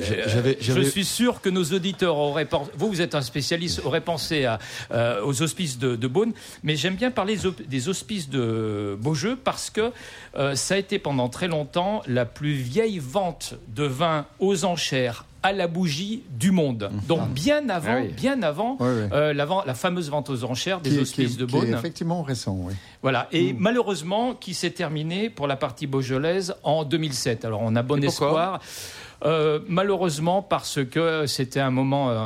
Euh, 0.00 0.54
je 0.60 0.80
suis 0.82 1.04
sûr 1.04 1.40
que 1.40 1.48
nos 1.48 1.64
auditeurs 1.64 2.16
auraient 2.16 2.44
pensé, 2.44 2.70
vous, 2.76 2.88
vous 2.88 3.00
êtes 3.00 3.14
un 3.14 3.22
spécialiste, 3.22 3.82
auraient 3.84 4.00
pensé 4.00 4.44
à, 4.44 4.58
euh, 4.92 5.24
aux 5.24 5.42
hospices 5.42 5.78
de, 5.78 5.96
de 5.96 6.06
Beaune, 6.06 6.32
mais 6.62 6.76
j'aime 6.76 6.94
bien 6.94 7.10
parler 7.10 7.36
des 7.66 7.88
hospices 7.88 8.28
de 8.28 8.96
Beaujeu 9.00 9.36
parce 9.36 9.70
que 9.70 9.92
euh, 10.36 10.54
ça 10.54 10.74
a 10.74 10.78
été 10.78 10.98
pendant 10.98 11.28
très 11.28 11.48
longtemps 11.48 12.02
la 12.06 12.24
plus 12.24 12.54
vieille 12.54 12.98
vente 12.98 13.54
de 13.68 13.84
vin 13.84 14.26
aux 14.38 14.64
enchères 14.64 15.24
à 15.42 15.52
la 15.52 15.66
bougie 15.66 16.22
du 16.30 16.50
monde. 16.50 16.90
Donc 17.08 17.28
bien 17.30 17.68
avant, 17.68 17.94
Ah 17.96 18.00
oui. 18.02 18.12
bien 18.14 18.42
avant 18.42 18.76
euh, 18.80 19.32
la, 19.32 19.74
fameuse 19.74 20.10
vente 20.10 20.28
aux 20.30 20.44
enchères 20.44 20.80
des 20.80 20.90
Qui 20.90 20.98
hospices 20.98 21.32
qui 21.32 21.36
de 21.38 21.46
qui 21.46 21.56
est 21.56 21.60
Beaune. 21.60 21.74
effectivement 21.74 22.22
récent, 22.22 22.56
oui. 22.60 22.74
Voilà, 23.02 23.28
et 23.32 23.54
malheureusement, 23.58 24.34
qui 24.34 24.52
s'est 24.54 24.70
terminé 24.70 25.30
pour 25.30 25.46
la 25.46 25.56
partie 25.56 25.86
beaujolaise 25.86 26.54
en 26.62 26.84
2007. 26.84 27.44
Alors, 27.44 27.60
on 27.62 27.74
a 27.76 27.82
bon 27.82 28.02
espoir. 28.04 28.60
Euh, 29.24 29.58
malheureusement, 29.68 30.42
parce 30.42 30.78
que 30.84 31.26
c'était 31.26 31.60
un 31.60 31.70
moment, 31.70 32.10
euh, 32.10 32.18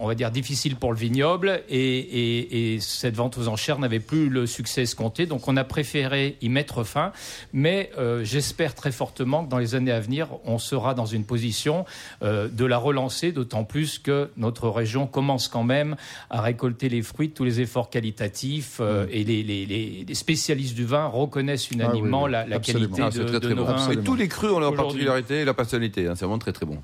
on 0.00 0.06
va 0.08 0.14
dire, 0.14 0.30
difficile 0.30 0.76
pour 0.76 0.92
le 0.92 0.98
vignoble 0.98 1.62
et, 1.68 1.78
et- 1.98 2.74
et 2.74 2.80
cette 2.80 3.14
vente 3.14 3.38
aux 3.38 3.48
enchères 3.48 3.78
n'avait 3.78 4.00
plus 4.00 4.28
le 4.28 4.46
succès 4.46 4.82
escompté. 4.82 5.26
Donc, 5.26 5.46
on 5.48 5.56
a 5.56 5.64
préféré 5.64 6.36
y 6.42 6.48
mettre 6.48 6.82
fin. 6.84 7.12
Mais 7.52 7.90
euh, 7.98 8.24
j'espère 8.24 8.74
très 8.74 8.90
fortement 8.92 9.44
que 9.44 9.50
dans 9.50 9.58
les 9.58 9.74
années 9.74 9.92
à 9.92 10.00
venir, 10.00 10.28
on 10.44 10.58
sera 10.58 10.94
dans 10.94 11.06
une 11.06 11.24
position 11.24 11.84
euh, 12.22 12.48
de 12.48 12.64
la 12.64 12.78
relancer, 12.78 13.32
d'autant 13.32 13.64
plus 13.64 13.98
que 13.98 14.30
notre 14.36 14.68
région 14.68 15.06
commence 15.06 15.46
quand 15.48 15.64
même 15.64 15.96
à 16.30 16.40
récolter 16.40 16.88
les 16.88 17.02
fruits 17.02 17.28
de 17.28 17.34
tous 17.34 17.44
les 17.44 17.60
efforts 17.60 17.90
qualitatifs 17.90 18.78
euh, 18.80 19.06
et 19.10 19.24
les, 19.24 19.42
les- 19.42 19.66
les- 19.66 20.04
les 20.06 20.14
spécialistes 20.14 20.74
du 20.74 20.84
vin 20.84 21.06
reconnaissent 21.06 21.70
unanimement 21.70 22.24
Ah 22.26 22.28
oui, 22.28 22.36
oui, 22.44 22.50
la, 22.50 22.58
qualité 22.58 23.02
Ah, 23.02 23.10
de, 23.10 23.12
c'est 23.12 23.24
très 23.24 23.34
de 23.34 23.38
très 23.38 23.54
nos 23.54 23.64
bon. 23.64 23.72
vins. 23.72 23.90
Et 23.92 23.96
tous 23.98 24.14
les 24.16 24.28
crus 24.28 24.50
ont 24.50 24.58
leur 24.60 24.74
particularité 24.74 25.40
et 25.40 25.44
leur 25.44 25.54
personnalité. 25.54 26.06
hein. 26.08 26.14
Très 26.40 26.52
très 26.52 26.66
bon. 26.66 26.78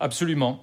Absolument. 0.00 0.60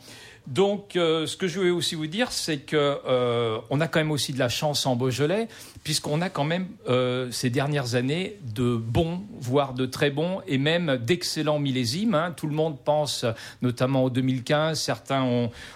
Donc, 0.49 0.95
euh, 0.95 1.27
ce 1.27 1.37
que 1.37 1.47
je 1.47 1.59
voulais 1.59 1.69
aussi 1.69 1.93
vous 1.93 2.07
dire, 2.07 2.31
c'est 2.31 2.57
que 2.57 2.75
euh, 2.75 3.59
on 3.69 3.79
a 3.81 3.87
quand 3.87 3.99
même 3.99 4.09
aussi 4.09 4.33
de 4.33 4.39
la 4.39 4.49
chance 4.49 4.87
en 4.87 4.95
Beaujolais, 4.95 5.47
puisqu'on 5.83 6.21
a 6.21 6.29
quand 6.29 6.43
même 6.43 6.67
euh, 6.87 7.29
ces 7.29 7.51
dernières 7.51 7.93
années 7.93 8.37
de 8.55 8.75
bons, 8.75 9.21
voire 9.39 9.73
de 9.73 9.85
très 9.85 10.09
bons, 10.09 10.41
et 10.47 10.57
même 10.57 10.97
d'excellents 10.97 11.59
millésimes. 11.59 12.15
hein. 12.15 12.33
Tout 12.35 12.47
le 12.47 12.55
monde 12.55 12.79
pense, 12.83 13.25
notamment 13.61 14.05
au 14.05 14.09
2015, 14.09 14.79
certains 14.79 15.23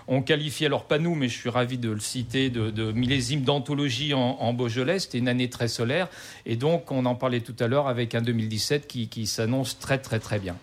ont, 0.08 0.22
qualifié, 0.24 0.66
alors 0.66 0.86
pas 0.86 0.98
nous, 0.98 1.14
mais 1.14 1.28
je 1.28 1.38
suis 1.38 1.50
ravi 1.50 1.78
de 1.78 1.92
le 1.92 2.00
citer, 2.00 2.50
de, 2.50 2.72
de 2.72 2.92
millésime 2.92 3.42
d'anthologie 3.42 4.16
en, 4.16 4.54
Beaujolais. 4.54 4.98
C'était 4.98 5.20
une 5.20 5.28
année 5.28 5.50
très 5.50 5.68
solaire, 5.68 6.08
et 6.48 6.56
donc 6.56 6.92
on 6.92 7.06
en 7.06 7.16
parlait 7.16 7.42
tout 7.42 7.56
à 7.60 7.68
l'heure 7.68 7.88
avec 7.88 8.16
un 8.16 8.22
2017 8.22 8.88
qui, 8.88 9.08
qui 9.08 9.28
s'annonce 9.28 9.78
très 9.78 10.00
très 10.00 10.20
très 10.20 10.40
bien. 10.40 10.56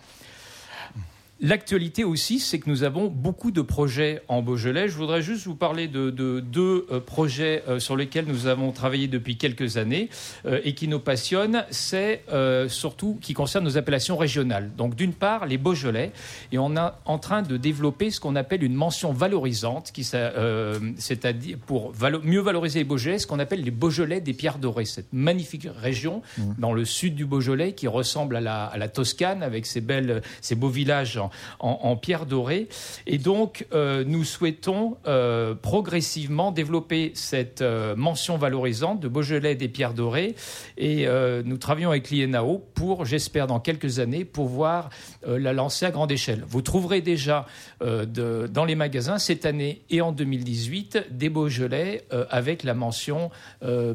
L'actualité 1.42 2.04
aussi, 2.04 2.38
c'est 2.38 2.58
que 2.58 2.68
nous 2.68 2.82
avons 2.82 3.06
beaucoup 3.08 3.50
de 3.50 3.62
projets 3.62 4.20
en 4.28 4.42
Beaujolais. 4.42 4.88
Je 4.88 4.96
voudrais 4.96 5.22
juste 5.22 5.46
vous 5.46 5.54
parler 5.54 5.88
de, 5.88 6.10
de 6.10 6.40
deux 6.40 6.86
euh, 6.90 7.00
projets 7.00 7.62
euh, 7.66 7.78
sur 7.78 7.96
lesquels 7.96 8.26
nous 8.26 8.46
avons 8.46 8.72
travaillé 8.72 9.08
depuis 9.08 9.38
quelques 9.38 9.78
années 9.78 10.10
euh, 10.44 10.60
et 10.64 10.74
qui 10.74 10.86
nous 10.86 10.98
passionnent. 10.98 11.64
C'est 11.70 12.24
surtout 12.68 13.18
qui 13.22 13.32
concerne 13.32 13.64
nos 13.64 13.78
appellations 13.78 14.16
régionales. 14.18 14.70
Donc 14.76 14.94
d'une 14.94 15.14
part, 15.14 15.46
les 15.46 15.56
Beaujolais, 15.56 16.12
et 16.52 16.58
on 16.58 16.76
est 16.76 16.90
en 17.06 17.18
train 17.18 17.40
de 17.42 17.56
développer 17.56 18.10
ce 18.10 18.20
qu'on 18.20 18.36
appelle 18.36 18.62
une 18.62 18.74
mention 18.74 19.12
valorisante, 19.12 19.92
qui, 19.92 20.04
c'est-à-dire 20.04 21.56
pour 21.66 21.92
valo- 21.92 22.20
mieux 22.22 22.40
valoriser 22.40 22.80
les 22.80 22.84
Beaujolais, 22.84 23.18
ce 23.18 23.26
qu'on 23.26 23.38
appelle 23.38 23.62
les 23.62 23.70
Beaujolais 23.70 24.20
des 24.20 24.34
Pierres 24.34 24.58
Dorées, 24.58 24.84
cette 24.84 25.12
magnifique 25.12 25.66
région 25.74 26.22
dans 26.58 26.72
le 26.72 26.84
sud 26.84 27.14
du 27.14 27.24
Beaujolais 27.24 27.72
qui 27.72 27.88
ressemble 27.88 28.36
à 28.36 28.40
la, 28.40 28.64
à 28.66 28.76
la 28.76 28.88
Toscane 28.88 29.42
avec 29.42 29.64
ses 29.66 29.80
belles, 29.80 30.22
ses 30.40 30.54
beaux 30.54 30.68
villages 30.68 31.16
en, 31.16 31.29
en, 31.58 31.78
en 31.82 31.96
pierre 31.96 32.26
dorée. 32.26 32.68
Et 33.06 33.18
donc, 33.18 33.66
euh, 33.72 34.04
nous 34.06 34.24
souhaitons 34.24 34.96
euh, 35.06 35.54
progressivement 35.54 36.52
développer 36.52 37.12
cette 37.14 37.62
euh, 37.62 37.96
mention 37.96 38.36
valorisante 38.36 39.00
de 39.00 39.08
Beaujolais 39.08 39.54
des 39.54 39.68
pierres 39.68 39.94
dorées. 39.94 40.34
Et 40.78 41.06
nous 41.44 41.56
travaillons 41.58 41.90
avec 41.90 42.10
l'INAO 42.10 42.64
pour, 42.74 43.04
j'espère, 43.04 43.46
dans 43.46 43.60
quelques 43.60 43.98
années, 43.98 44.24
pouvoir 44.24 44.90
la 45.26 45.52
lancer 45.52 45.86
à 45.86 45.90
grande 45.90 46.10
échelle. 46.12 46.44
Vous 46.46 46.62
trouverez 46.62 47.00
déjà 47.00 47.46
de- 47.84 48.48
dans 48.52 48.64
les 48.64 48.74
magasins 48.74 49.18
cette 49.18 49.46
année 49.46 49.82
et 49.90 50.00
en 50.00 50.12
2018 50.12 51.06
des 51.10 51.28
Beaujolais 51.28 52.04
avec 52.30 52.62
la 52.62 52.74
mention 52.74 53.30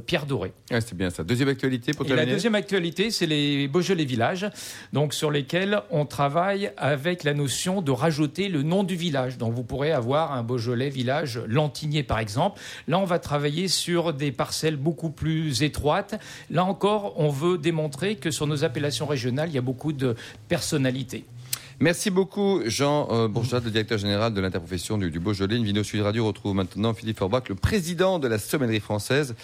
pierre 0.06 0.26
dorée. 0.26 0.54
Ouais, 0.72 0.82
c'est 0.82 0.96
bien 0.96 1.10
ça. 1.10 1.24
Deuxième 1.24 1.50
actualité 1.50 1.94
pour 1.94 2.06
Et 2.06 2.10
la 2.10 2.16
terminer. 2.16 2.34
deuxième 2.36 2.56
actualité, 2.56 3.12
c'est 3.12 3.26
les 3.28 3.68
Beaujolais 3.68 4.06
Villages, 4.06 4.48
donc 4.94 5.14
sur 5.14 5.32
lesquels 5.32 5.82
on 5.92 6.06
travaille 6.06 6.72
avec 6.78 7.24
la 7.26 7.34
notion 7.34 7.82
de 7.82 7.92
rajouter 7.92 8.48
le 8.48 8.64
nom 8.64 8.84
du 8.84 8.96
village. 8.96 9.38
Donc 9.38 9.54
vous 9.54 9.64
pourrez 9.64 9.92
avoir 9.92 10.34
un 10.34 10.44
Beaujolais 10.44 10.90
village 10.90 11.40
Lantigné 11.48 12.04
par 12.04 12.20
exemple. 12.20 12.60
Là, 12.88 13.00
on 13.00 13.06
va 13.06 13.20
travailler 13.20 13.68
sur 13.68 14.14
des 14.14 14.32
parcelles 14.32 14.78
beaucoup 14.78 15.10
plus 15.10 15.64
étroites. 15.64 16.20
Là 16.50 16.64
encore, 16.64 17.14
on 17.18 17.30
veut 17.30 17.58
démontrer 17.58 18.16
que 18.16 18.32
sur 18.32 18.48
nos 18.48 18.64
appellations 18.64 19.06
régionales, 19.06 19.50
il 19.50 19.56
y 19.56 19.58
a 19.58 19.62
beaucoup 19.62 19.94
de 19.94 20.16
personnalité. 20.48 21.26
Merci 21.82 22.10
beaucoup, 22.10 22.62
Jean 22.66 23.10
euh, 23.12 23.28
Bourgeat, 23.28 23.60
le 23.60 23.70
directeur 23.70 23.98
général 23.98 24.34
de 24.34 24.40
l'interprofession 24.40 24.98
du, 24.98 25.20
Beaujolais. 25.20 25.58
Une 25.58 25.66
vidéo 25.66 25.84
Sud 25.84 26.00
Radio 26.02 26.26
retrouve 26.26 26.56
maintenant 26.56 26.94
Philippe 26.94 27.18
Forbach, 27.18 27.50
le 27.50 27.56
président 27.56 28.18
de 28.18 28.30
la 28.30 28.40
sommellerie 28.40 28.80
française, 28.80 29.36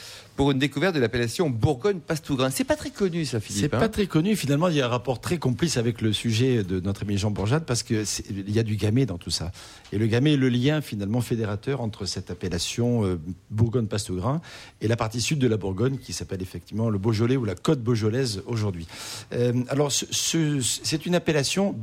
pour 0.41 0.49
une 0.49 0.57
découverte 0.57 0.95
de 0.95 0.99
l'appellation 0.99 1.51
Bourgogne-Pastougrain. 1.51 2.49
C'est 2.49 2.63
pas 2.63 2.75
très 2.75 2.89
connu, 2.89 3.25
ça, 3.25 3.39
Philippe. 3.39 3.61
C'est 3.69 3.75
hein 3.75 3.79
pas 3.79 3.89
très 3.89 4.07
connu. 4.07 4.35
Finalement, 4.35 4.69
il 4.69 4.75
y 4.75 4.81
a 4.81 4.87
un 4.87 4.89
rapport 4.89 5.21
très 5.21 5.37
complice 5.37 5.77
avec 5.77 6.01
le 6.01 6.13
sujet 6.13 6.63
de 6.63 6.79
notre 6.79 7.03
ami 7.03 7.15
Jean 7.15 7.29
Bourgeat 7.29 7.59
parce 7.59 7.83
que 7.83 8.05
c'est- 8.05 8.25
il 8.27 8.49
y 8.49 8.57
a 8.57 8.63
du 8.63 8.75
gamay 8.75 9.05
dans 9.05 9.19
tout 9.19 9.29
ça. 9.29 9.51
Et 9.93 9.99
le 9.99 10.07
gamay 10.07 10.33
est 10.33 10.37
le 10.37 10.49
lien 10.49 10.81
finalement 10.81 11.21
fédérateur 11.21 11.79
entre 11.81 12.05
cette 12.05 12.31
appellation 12.31 13.05
euh, 13.05 13.19
Bourgogne-Pastougrain 13.51 14.41
et 14.81 14.87
la 14.87 14.95
partie 14.95 15.21
sud 15.21 15.37
de 15.37 15.47
la 15.47 15.57
Bourgogne 15.57 15.99
qui 15.99 16.11
s'appelle 16.11 16.41
effectivement 16.41 16.89
le 16.89 16.97
Beaujolais 16.97 17.37
ou 17.37 17.45
la 17.45 17.53
Côte 17.53 17.83
Beaujolaise 17.83 18.41
aujourd'hui. 18.47 18.87
Euh, 19.33 19.53
alors, 19.69 19.91
ce- 19.91 20.07
ce- 20.09 20.59
c'est 20.81 21.05
une 21.05 21.13
appellation 21.13 21.75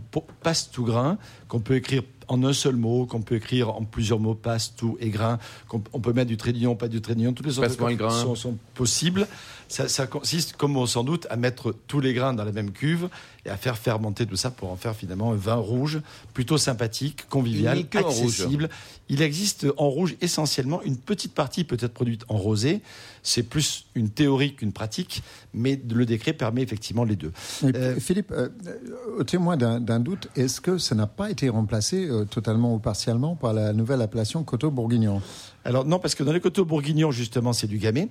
Pastougrain 0.42 1.16
qu'on 1.46 1.60
peut 1.60 1.76
écrire 1.76 2.02
en 2.28 2.44
un 2.44 2.52
seul 2.52 2.76
mot, 2.76 3.06
qu'on 3.06 3.22
peut 3.22 3.36
écrire 3.36 3.70
en 3.70 3.84
plusieurs 3.84 4.20
mots, 4.20 4.34
pastou 4.34 4.96
et 5.00 5.10
grain, 5.10 5.38
qu'on 5.68 5.82
on 5.92 6.00
peut 6.00 6.12
mettre 6.12 6.28
du 6.28 6.36
d'union, 6.36 6.76
pas 6.76 6.88
du 6.88 7.00
d'union, 7.00 7.32
toutes 7.32 7.46
les 7.46 7.52
sortes 7.52 7.76
grain. 7.96 8.10
sont, 8.10 8.34
sont 8.34 8.56
possibles. 8.74 9.26
Ça, 9.68 9.88
ça 9.88 10.06
consiste, 10.06 10.56
comme 10.56 10.86
sans 10.86 11.04
doute, 11.04 11.26
à 11.30 11.36
mettre 11.36 11.74
tous 11.88 12.00
les 12.00 12.14
grains 12.14 12.32
dans 12.32 12.44
la 12.44 12.52
même 12.52 12.70
cuve 12.70 13.08
et 13.48 13.50
à 13.50 13.56
faire 13.56 13.78
fermenter 13.78 14.26
tout 14.26 14.36
ça 14.36 14.50
pour 14.50 14.70
en 14.70 14.76
faire 14.76 14.94
finalement 14.94 15.32
un 15.32 15.36
vin 15.36 15.54
rouge, 15.54 16.00
plutôt 16.34 16.58
sympathique, 16.58 17.28
convivial, 17.28 17.78
Il 17.78 17.98
accessible. 17.98 18.68
Il 19.08 19.22
existe 19.22 19.66
en 19.78 19.88
rouge 19.88 20.16
essentiellement 20.20 20.82
une 20.82 20.98
petite 20.98 21.32
partie 21.32 21.64
peut-être 21.64 21.94
produite 21.94 22.24
en 22.28 22.36
rosé. 22.36 22.82
C'est 23.22 23.42
plus 23.42 23.86
une 23.94 24.10
théorie 24.10 24.54
qu'une 24.54 24.72
pratique, 24.72 25.22
mais 25.54 25.80
le 25.90 26.04
décret 26.04 26.34
permet 26.34 26.62
effectivement 26.62 27.04
les 27.04 27.16
deux. 27.16 27.32
Euh, 27.64 27.98
Philippe, 27.98 28.32
euh, 28.32 28.48
au 29.18 29.24
témoin 29.24 29.56
d'un 29.56 29.80
d'un 29.80 30.00
doute, 30.00 30.28
est-ce 30.36 30.60
que 30.60 30.76
ça 30.78 30.94
n'a 30.94 31.06
pas 31.06 31.30
été 31.30 31.48
remplacé 31.48 32.06
euh, 32.06 32.24
totalement 32.24 32.74
ou 32.74 32.78
partiellement 32.78 33.34
par 33.34 33.54
la 33.54 33.72
nouvelle 33.72 34.02
appellation 34.02 34.44
Coteau-Bourguignon? 34.44 35.22
Alors 35.64 35.84
non, 35.84 35.98
parce 35.98 36.14
que 36.14 36.22
dans 36.22 36.32
les 36.32 36.40
coteaux 36.40 36.64
bourguignons, 36.64 37.10
justement, 37.10 37.52
c'est 37.52 37.66
du 37.66 37.78
gamay. 37.78 38.08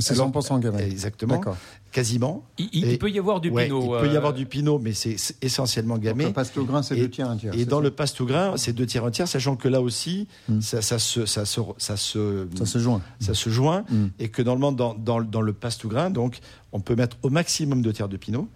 C'est 0.00 0.14
Alors, 0.14 0.30
100% 0.30 0.60
gamin. 0.60 0.78
Exactement. 0.78 1.34
D'accord. 1.36 1.56
Quasiment. 1.92 2.44
Il, 2.58 2.68
il 2.72 2.88
Et- 2.90 2.98
peut 2.98 3.10
y 3.10 3.18
avoir 3.18 3.40
du 3.40 3.50
Ouais, 3.50 3.64
pinot. 3.64 3.82
il 3.96 4.00
peut 4.00 4.06
y 4.08 4.14
euh, 4.14 4.16
avoir 4.16 4.32
du 4.32 4.46
pinot, 4.46 4.78
mais 4.78 4.92
c'est 4.92 5.16
c'est 5.18 5.42
essentiellement 5.42 5.94
Donc, 5.94 6.04
gamay. 6.04 6.24
Le 6.26 6.32
Pastougrain, 6.32 6.82
c'est 6.82 6.96
Et- 6.96 7.00
deux 7.02 7.10
tiers, 7.10 7.28
un 7.28 7.36
tiers. 7.36 7.54
Et 7.54 7.58
c'est 7.58 7.64
dans 7.66 7.78
ça 7.78 7.82
le 7.84 7.90
pastougrin, 7.90 8.56
c'est 8.56 8.72
deux 8.72 8.86
tiers, 8.86 9.04
un 9.04 9.10
tiers, 9.10 9.26
sachant 9.28 9.56
que 9.56 9.68
là 9.68 9.80
aussi, 9.80 10.28
Mm. 10.48 10.60
ça, 10.60 10.82
ça 10.82 10.98
se, 10.98 11.26
ça, 11.26 11.44
se, 11.44 11.60
ça, 11.78 11.96
se, 11.96 12.46
Ça 12.56 12.66
se 12.66 12.78
joint. 12.78 13.00
ça 13.20 13.34
se 13.34 13.50
joint, 13.50 13.84
Mm. 13.90 14.06
et 14.18 14.28
que 14.28 14.42
normalement, 14.42 14.72
dans, 14.72 14.94
dans, 14.94 15.20
dans 15.20 15.40
le 15.42 15.52
pastougrin, 15.52 16.10
donc, 16.10 16.38
on 16.72 16.80
peut 16.80 16.94
mettre 16.94 17.16
au 17.22 17.30
maximum 17.30 17.82
deux 17.82 17.92
tiers 17.92 18.08
de 18.08 18.16
pinot, 18.16 18.48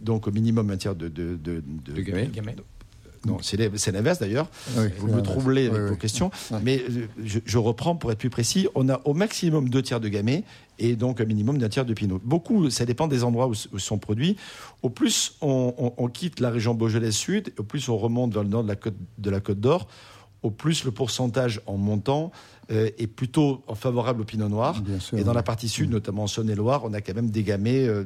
donc 0.00 0.26
au 0.28 0.30
minimum 0.32 0.70
un 0.70 0.76
tiers 0.76 0.94
de... 0.94 1.08
de, 1.08 1.36
de, 1.36 1.62
de- 1.84 1.92
De 1.92 2.00
gamay. 2.02 2.30
Non, 3.26 3.38
c'est 3.42 3.56
l'in- 3.56 3.70
c'est 3.76 3.92
l'inverse 3.92 4.18
d'ailleurs. 4.18 4.48
Oui, 4.76 4.86
Vous 4.98 5.08
me 5.08 5.20
troublez 5.22 5.66
avec 5.66 5.72
Oui, 5.80 5.86
vos 5.88 5.92
oui. 5.94 5.98
questions. 5.98 6.30
Mais 6.62 6.82
euh, 6.88 7.06
je, 7.24 7.40
je 7.44 7.58
reprends 7.58 7.96
pour 7.96 8.10
être 8.12 8.18
plus 8.18 8.30
précis. 8.30 8.68
On 8.74 8.88
a 8.88 9.00
au 9.04 9.14
maximum 9.14 9.68
deux 9.68 9.82
tiers 9.82 10.00
de 10.00 10.08
gamay 10.08 10.44
et 10.78 10.94
donc 10.96 11.20
un 11.20 11.24
minimum 11.24 11.58
d'un 11.58 11.68
tiers 11.68 11.84
de 11.84 11.94
pinot. 11.94 12.20
Beaucoup, 12.24 12.70
ça 12.70 12.84
dépend 12.84 13.08
des 13.08 13.24
endroits 13.24 13.48
où, 13.48 13.54
où 13.72 13.78
sont 13.78 13.98
produits. 13.98 14.36
Au 14.82 14.90
plus 14.90 15.36
on, 15.40 15.74
on- 15.78 15.92
on 15.96 16.08
quitte 16.08 16.40
la 16.40 16.50
région 16.50 16.74
Beaujolais 16.74 17.10
Sud, 17.12 17.52
au 17.58 17.62
plus 17.62 17.88
on 17.88 17.96
remonte 17.96 18.30
dans 18.30 18.42
le 18.42 18.48
nord 18.48 18.62
de 18.62 18.68
la 18.68 18.76
côte 18.76 18.94
de 19.18 19.30
la 19.30 19.40
Côte 19.40 19.60
d'Or, 19.60 19.88
au 20.42 20.50
plus 20.50 20.84
le 20.84 20.90
pourcentage 20.90 21.60
en 21.66 21.76
montant 21.76 22.30
euh, 22.70 22.90
est 22.98 23.06
plutôt 23.06 23.62
favorable 23.74 24.22
au 24.22 24.24
pinot 24.24 24.48
noir. 24.48 24.82
Sûr. 25.00 25.18
Et 25.18 25.24
dans 25.24 25.32
la 25.32 25.42
partie 25.42 25.68
sud, 25.68 25.90
notamment 25.90 26.24
en 26.24 26.26
Saône-et-Loire, 26.26 26.82
on 26.84 26.92
a 26.94 27.00
quand 27.00 27.14
même 27.14 27.30
des 27.30 27.42
gamay 27.42 27.86
euh, 27.86 28.04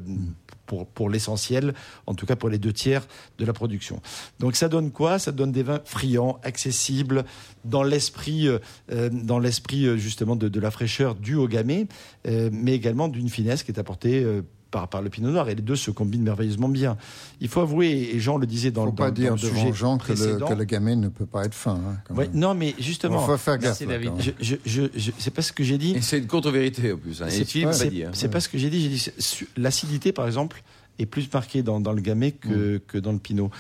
pour, 0.67 0.87
pour 0.87 1.09
l'essentiel, 1.11 1.75
en 2.07 2.15
tout 2.15 2.27
cas 2.27 2.37
pour 2.37 2.49
les 2.49 2.59
deux 2.59 2.73
tiers 2.73 3.07
de 3.39 3.45
la 3.45 3.53
production. 3.53 4.01
Donc 4.39 4.57
ça 4.57 4.69
donne 4.69 4.91
quoi? 4.91 5.19
Ça 5.19 5.33
donne 5.33 5.51
des 5.51 5.63
vins 5.63 5.81
friands, 5.85 6.39
accessibles, 6.43 7.25
dans 7.65 7.83
l'esprit, 7.83 8.49
euh, 8.49 9.11
dans 9.11 9.39
l'esprit 9.39 9.99
justement 9.99 10.37
de, 10.37 10.49
de 10.49 10.61
la 10.61 10.71
fraîcheur 10.71 11.15
due 11.15 11.37
au 11.37 11.49
gamay, 11.49 11.87
mais 12.25 12.75
également 12.75 13.09
d'une 13.09 13.29
finesse 13.29 13.63
qui 13.63 13.73
est 13.73 13.79
apportée. 13.79 14.25
Par, 14.71 14.89
par 14.89 15.03
le 15.03 15.11
pinot 15.11 15.31
noir 15.31 15.49
et 15.49 15.55
les 15.55 15.63
deux 15.63 15.77
se 15.77 15.91
combinent 15.91 16.23
merveilleusement 16.23 16.69
bien. 16.69 16.97
Il 17.41 17.49
faut 17.49 17.61
avouer, 17.61 18.11
et 18.15 18.21
Jean 18.21 18.39
le 18.39 18.47
disait 18.47 18.71
dans, 18.71 18.87
faut 18.87 18.93
pas 18.93 19.09
dans, 19.11 19.15
dire 19.15 19.29
dans 19.31 19.43
le 19.43 19.49
sujet 19.49 19.73
Jean 19.73 19.99
que 19.99 20.13
le, 20.13 20.39
que 20.47 20.55
le 20.55 20.65
gamin 20.65 20.97
ne 20.97 21.09
peut 21.09 21.27
pas 21.27 21.45
être 21.45 21.55
fin. 21.55 21.75
hein, 21.75 21.97
quand 22.07 22.15
Ouais, 22.15 22.29
même. 22.29 22.39
non, 22.39 22.55
mais 22.55 22.75
Il 22.79 22.85
justement, 22.85 23.21
faut 23.27 23.37
faire 23.37 23.59
gaffe. 23.59 23.83
Je, 24.19 24.31
je, 24.41 24.55
je, 24.65 24.83
je- 24.95 25.11
c'est 25.19 25.31
pas 25.33 25.43
ce 25.43 25.53
que 25.53 25.65
j'ai 25.65 25.79
dit. 25.79 25.95
Et 25.97 26.01
c'est 26.01 26.19
une 26.19 26.27
contre-vérité 26.27 26.93
en 26.93 26.97
plus. 26.97 27.21
Hein. 27.23 27.27
C'est 27.29 27.45
Philippe 27.45 27.69
ouais, 27.69 28.05
hein. 28.05 28.29
pas 28.31 28.41
ce 28.41 28.49
que 28.49 28.59
j'ai 28.59 28.71
dit. 28.71 28.81
J'ai 28.81 28.89
dit 29.11 29.47
l'acidité, 29.57 30.13
par 30.13 30.27
exemple, 30.27 30.63
est 30.99 31.07
plus 31.07 31.29
marquée 31.33 31.63
dans, 31.63 31.81
dans 31.81 31.93
le 31.93 32.01
gamay 32.03 32.33
que, 32.33 32.77
Mm. 32.77 32.81
que 32.87 32.99
dans 32.99 33.13
le 33.13 33.19
pinot. 33.19 33.51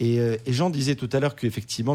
Et, 0.00 0.20
euh, 0.20 0.36
et 0.46 0.52
Jean 0.52 0.70
disait 0.70 0.94
tout 0.94 1.08
à 1.12 1.20
l'heure 1.20 1.34
qu'effectivement, 1.34 1.94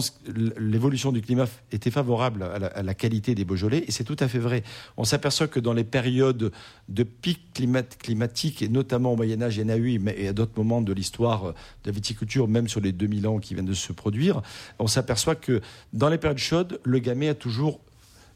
l'évolution 0.57 1.11
du 1.11 1.21
climat 1.21 1.47
était 1.71 1.91
favorable 1.91 2.43
à 2.43 2.83
la, 2.83 2.93
qualité 2.93 3.33
des 3.33 3.45
Beaujolais, 3.45 3.85
et 3.87 3.91
c'est 3.91 4.03
tout 4.03 4.17
à 4.19 4.27
fait 4.27 4.39
vrai. 4.39 4.63
On 4.97 5.05
s'aperçoit 5.05 5.47
que 5.47 5.59
dans 5.59 5.73
les 5.73 5.83
périodes 5.83 6.51
de 6.89 7.03
pic 7.03 7.53
climat, 7.53 7.83
climatique, 7.83 8.61
et 8.61 8.67
notamment 8.67 9.13
au 9.13 9.15
Moyen-Âge, 9.15 9.57
il 9.57 9.61
y 9.61 9.65
en 9.65 9.69
a 9.69 9.77
eu, 9.77 10.01
et 10.17 10.27
à 10.27 10.33
d'autres 10.33 10.57
moments 10.57 10.81
de 10.81 10.91
l'histoire 10.91 11.45
euh, 11.45 11.51
de 11.83 11.89
la 11.89 11.91
viticulture, 11.91 12.47
même 12.47 12.67
sur 12.67 12.81
les 12.81 12.91
2000 12.91 13.27
ans 13.27 13.39
qui 13.39 13.53
viennent 13.53 13.65
de 13.65 13.73
se 13.73 13.93
produire, 13.93 14.41
on 14.79 14.87
s'aperçoit 14.87 15.35
que 15.35 15.61
dans 15.93 16.09
les 16.09 16.17
périodes 16.17 16.37
chaudes, 16.37 16.79
le 16.83 16.99
gamay 16.99 17.29
a 17.29 17.35
toujours 17.35 17.79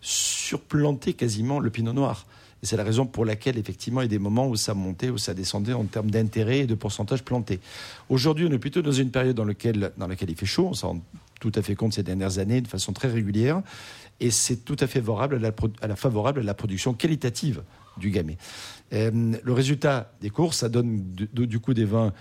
surplanté 0.02 1.14
quasiment 1.14 1.60
le 1.60 1.70
pinot 1.70 1.94
noir. 1.94 2.26
Et 2.64 2.66
c'est 2.66 2.78
la 2.78 2.84
raison 2.84 3.06
pour 3.06 3.24
laquelle, 3.26 3.58
effectivement, 3.58 4.02
il 4.02 4.06
y 4.06 4.08
a 4.08 4.10
des 4.10 4.20
moments 4.20 4.48
où 4.48 4.56
ça 4.56 4.74
montait, 4.74 5.10
où 5.10 5.18
ça 5.18 5.34
descendait 5.34 5.74
en 5.74 5.86
termes 5.86 6.10
d'intérêt 6.10 6.60
et 6.60 6.66
de 6.68 6.76
pourcentage 6.76 7.24
planté. 7.24 7.60
Aujourd'hui, 8.10 8.48
on 8.50 8.52
est 8.52 8.58
plutôt 8.60 8.82
dans 8.82 8.92
une 8.92 9.12
période 9.12 9.36
dans 9.36 9.46
laquelle, 9.46 9.92
dans 9.98 10.08
laquelle 10.08 10.32
il 10.32 10.36
fait 10.38 10.46
chaud. 10.48 10.68
On 10.70 10.74
s'en 10.74 10.88
rend 10.94 11.02
tout 11.40 11.52
à 11.54 11.62
fait 11.62 11.76
compte 11.76 11.94
ces 11.94 12.02
dernières 12.04 12.40
années 12.40 12.62
de 12.62 12.68
façon 12.68 12.94
très 12.94 13.10
régulière. 13.10 13.62
Et 14.20 14.32
c'est 14.32 14.66
tout 14.66 14.76
à 14.80 14.88
fait 14.88 15.00
favorable 15.02 15.36
à 15.36 15.40
la, 15.40 15.52
pro- 15.52 15.70
à 15.82 15.88
la- 15.88 15.96
favorable 15.96 16.40
à 16.40 16.44
la 16.44 16.56
production 16.56 16.94
qualitative 16.96 17.62
du 17.98 18.10
gamay. 18.10 18.38
Euh, 18.94 19.12
le 19.44 19.54
résultat 19.54 20.12
des 20.22 20.32
courses, 20.32 20.58
ça 20.58 20.70
donne 20.70 21.04
du, 21.14 21.60
coup 21.60 21.76
des 21.76 21.86
vins 21.86 22.12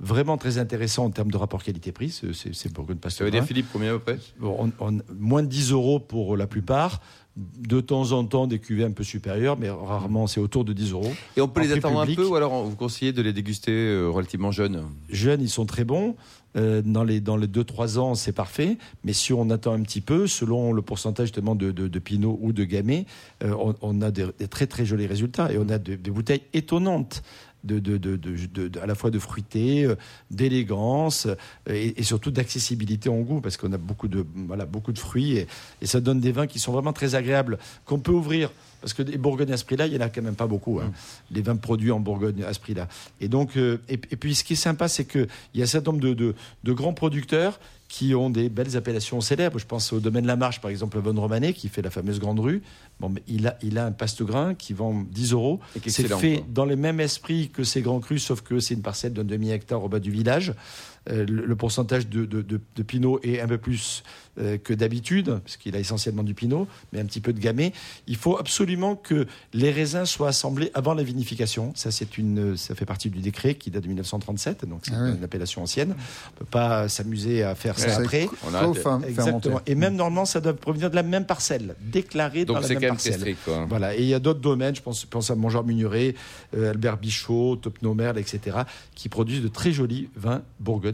vraiment 0.00 0.36
très 0.36 0.58
intéressants 0.58 1.04
en 1.04 1.10
termes 1.10 1.30
de 1.30 1.36
rapport 1.36 1.62
qualité-prix. 1.62 2.10
C'est- 2.10 2.32
C'est 2.32 2.52
c'est 2.52 2.72
Bourgogne 2.72 2.98
Ça 3.08 3.22
veut 3.22 3.30
dire, 3.30 3.44
Philippe, 3.44 3.66
combien 3.72 3.90
à 3.94 3.98
peu 3.98 4.00
près? 4.00 4.18
Bon, 4.40 4.56
on- 4.80 4.88
on- 4.88 5.00
moins 5.16 5.42
de 5.44 5.48
10 5.48 5.70
euros 5.70 6.00
pour 6.00 6.36
la 6.36 6.48
plupart. 6.48 7.00
De 7.36 7.80
temps 7.80 8.12
en 8.12 8.24
temps, 8.24 8.46
des 8.46 8.60
cuvées 8.60 8.84
un 8.84 8.92
peu 8.92 9.02
supérieures, 9.02 9.58
mais 9.58 9.68
rarement, 9.68 10.28
c'est 10.28 10.38
autour 10.38 10.64
de 10.64 10.72
10 10.72 10.92
euros. 10.92 11.12
Et 11.36 11.40
on 11.40 11.48
peut 11.48 11.62
les 11.62 11.72
attendre 11.72 12.00
public. 12.02 12.16
un 12.18 12.22
peu 12.22 12.28
ou 12.28 12.36
alors 12.36 12.62
vous 12.62 12.76
conseillez 12.76 13.12
de 13.12 13.22
les 13.22 13.32
déguster 13.32 13.72
euh, 13.72 14.06
relativement 14.08 14.52
jeunes? 14.52 14.84
Jeunes, 15.10 15.42
ils 15.42 15.48
sont 15.50 15.66
très 15.66 15.82
bons. 15.84 16.14
Euh, 16.56 16.80
dans 16.82 17.02
les, 17.02 17.20
dans 17.20 17.36
les 17.36 17.48
2-3 17.48 17.98
ans, 17.98 18.14
c'est 18.14 18.30
parfait. 18.30 18.78
Mais 19.02 19.12
si 19.12 19.32
on 19.32 19.50
attend 19.50 19.72
un 19.72 19.82
petit 19.82 20.00
peu, 20.00 20.28
selon 20.28 20.72
le 20.72 20.80
pourcentage 20.82 21.26
justement 21.26 21.56
de, 21.56 21.72
de, 21.72 21.88
de 21.88 21.98
Pinot 21.98 22.38
ou 22.40 22.52
de 22.52 22.62
Gamay, 22.62 23.04
euh, 23.42 23.52
on, 23.58 23.74
on 23.82 24.00
a 24.02 24.12
des, 24.12 24.26
des 24.38 24.46
très 24.46 24.68
très 24.68 24.86
jolis 24.86 25.06
résultats. 25.08 25.50
Et 25.52 25.58
on 25.58 25.68
a 25.70 25.78
de- 25.78 25.96
des 25.96 26.10
bouteilles 26.12 26.42
étonnantes. 26.52 27.24
De, 27.64 27.78
de, 27.78 27.96
de, 27.96 28.16
de- 28.16 28.78
à 28.78 28.84
la 28.84 28.94
fois 28.94 29.10
de 29.10 29.18
fruité, 29.18 29.86
euh, 29.86 29.94
d'élégance 30.30 31.26
euh, 31.26 31.34
et, 31.66 31.98
et 31.98 32.02
surtout 32.02 32.30
d'accessibilité 32.30 33.08
en 33.08 33.20
goût 33.20 33.40
parce 33.40 33.56
qu'on 33.56 33.72
a 33.72 33.78
beaucoup 33.78 34.06
de, 34.08 34.26
voilà, 34.46 34.66
beaucoup 34.66 34.92
de 34.92 34.98
fruits 34.98 35.38
et, 35.38 35.46
et 35.80 35.86
ça 35.86 36.00
donne 36.02 36.20
des 36.20 36.30
vins 36.30 36.46
qui 36.46 36.58
sont 36.58 36.72
vraiment 36.72 36.92
très 36.92 37.14
agréables 37.14 37.58
qu'on 37.86 37.98
peut 38.00 38.12
ouvrir 38.12 38.50
parce 38.82 38.92
que 38.92 39.02
des 39.02 39.16
Bourgogne 39.16 39.50
à 39.50 39.56
ce 39.56 39.64
prix-là, 39.64 39.86
il 39.86 39.92
n'y 39.92 39.98
en 39.98 40.02
a 40.02 40.10
quand 40.10 40.20
même 40.20 40.34
pas 40.34 40.46
beaucoup. 40.46 40.78
hein, 40.78 40.92
Les 41.30 41.40
vins 41.40 41.56
produits 41.56 41.90
en 41.90 42.00
Bourgogne 42.00 42.42
à 42.44 42.52
ce 42.52 42.60
prix-là. 42.60 42.86
Et 43.18 43.28
donc, 43.28 43.56
euh, 43.56 43.78
et, 43.88 43.94
et 43.94 44.16
puis 44.16 44.34
ce 44.34 44.44
qui 44.44 44.52
est 44.52 44.56
sympa, 44.56 44.88
c'est 44.88 45.06
qu'il 45.06 45.26
y 45.54 45.60
a 45.62 45.64
un 45.64 45.66
certain 45.66 45.92
nombre 45.92 46.04
de, 46.04 46.12
de, 46.12 46.34
de 46.64 46.72
grands 46.74 46.92
producteurs 46.92 47.58
qui 47.94 48.12
ont 48.16 48.28
des 48.28 48.48
belles 48.48 48.76
appellations 48.76 49.20
célèbres. 49.20 49.56
Je 49.60 49.66
pense 49.66 49.92
au 49.92 50.00
domaine 50.00 50.26
La 50.26 50.34
Marche, 50.34 50.60
par 50.60 50.68
exemple, 50.68 50.98
Von 50.98 51.14
Romanet, 51.14 51.52
qui 51.52 51.68
fait 51.68 51.80
la 51.80 51.90
fameuse 51.90 52.18
Grande 52.18 52.40
Rue. 52.40 52.60
Bon, 52.98 53.08
mais 53.08 53.22
il, 53.28 53.46
a, 53.46 53.56
il 53.62 53.78
a 53.78 53.86
un 53.86 53.92
paste-grain 53.92 54.54
qui 54.56 54.72
vend 54.72 55.04
10 55.12 55.30
euros. 55.30 55.60
C'est 55.86 56.08
fait 56.08 56.38
quoi. 56.38 56.46
dans 56.48 56.64
le 56.64 56.74
même 56.74 56.98
esprit 56.98 57.50
que 57.50 57.62
ces 57.62 57.82
grands 57.82 58.00
crus, 58.00 58.24
sauf 58.24 58.40
que 58.40 58.58
c'est 58.58 58.74
une 58.74 58.82
parcelle 58.82 59.12
d'un 59.12 59.22
demi-hectare 59.22 59.84
au 59.84 59.88
bas 59.88 60.00
du 60.00 60.10
village. 60.10 60.54
Euh, 61.10 61.26
le, 61.26 61.44
le 61.44 61.56
pourcentage 61.56 62.08
de, 62.08 62.24
de, 62.24 62.40
de, 62.42 62.58
de 62.74 62.82
Pinot 62.82 63.20
est 63.22 63.40
un 63.40 63.46
peu 63.46 63.58
plus 63.58 64.02
euh, 64.38 64.56
que 64.56 64.72
d'habitude, 64.72 65.38
parce 65.44 65.58
qu'il 65.58 65.76
a 65.76 65.78
essentiellement 65.78 66.22
du 66.22 66.32
Pinot, 66.32 66.66
mais 66.92 67.00
un 67.00 67.04
petit 67.04 67.20
peu 67.20 67.32
de 67.34 67.38
Gamay. 67.40 67.72
Il 68.06 68.16
faut 68.16 68.38
absolument 68.38 68.96
que 68.96 69.26
les 69.52 69.70
raisins 69.70 70.06
soient 70.06 70.28
assemblés 70.28 70.70
avant 70.72 70.94
la 70.94 71.02
vinification. 71.02 71.72
Ça, 71.76 71.90
c'est 71.90 72.16
une, 72.16 72.56
ça 72.56 72.74
fait 72.74 72.86
partie 72.86 73.10
du 73.10 73.20
décret 73.20 73.54
qui 73.54 73.70
date 73.70 73.82
de 73.82 73.88
1937, 73.88 74.64
donc 74.66 74.80
c'est 74.84 74.92
Ah 74.94 75.04
oui. 75.10 75.16
une 75.18 75.24
appellation 75.24 75.62
ancienne. 75.62 75.94
On 76.34 76.38
peut 76.38 76.44
pas 76.46 76.88
s'amuser 76.88 77.42
à 77.42 77.54
faire 77.54 77.78
c'est 77.78 77.90
après. 77.92 78.26
On 78.48 78.54
a 78.54 78.64
Co-fermenté. 78.64 79.08
Exactement. 79.10 79.60
Et 79.66 79.74
même 79.74 79.96
normalement, 79.96 80.24
ça 80.24 80.40
doit 80.40 80.54
provenir 80.54 80.90
de 80.90 80.96
la 80.96 81.02
même 81.02 81.26
parcelle, 81.26 81.74
déclarée 81.82 82.44
dans 82.46 82.54
Donc 82.54 82.62
la 82.62 82.68
c'est 82.68 82.74
même 82.74 82.80
quand 82.80 82.86
même 82.86 82.94
parcelle. 82.94 83.14
strict. 83.18 83.38
Quoi. 83.44 83.66
Voilà, 83.68 83.94
et 83.94 84.00
il 84.00 84.06
y 84.08 84.14
a 84.14 84.18
d'autres 84.20 84.40
domaines, 84.40 84.74
je 84.74 84.80
pense, 84.82 85.30
à 85.30 85.34
Mangeur 85.34 85.64
Mugneret, 85.64 86.14
euh, 86.56 86.70
Albert 86.70 86.96
Bichot, 86.96 87.56
Topnomerle, 87.56 88.18
etc., 88.18 88.56
qui 88.94 89.08
produisent 89.10 89.42
de 89.42 89.48
très 89.48 89.70
jolis 89.72 90.08
vins 90.16 90.42